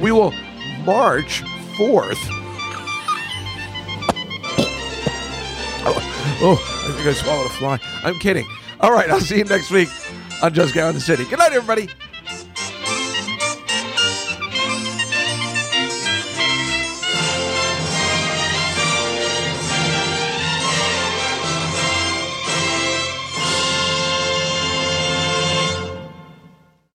[0.00, 0.32] We will
[0.84, 1.42] March
[1.76, 2.18] 4th.
[6.44, 7.78] Oh, I think I swallowed a fly.
[8.02, 8.46] I'm kidding.
[8.80, 9.88] All right, I'll see you next week
[10.42, 11.24] on Juskow in the City.
[11.24, 11.88] Good night, everybody.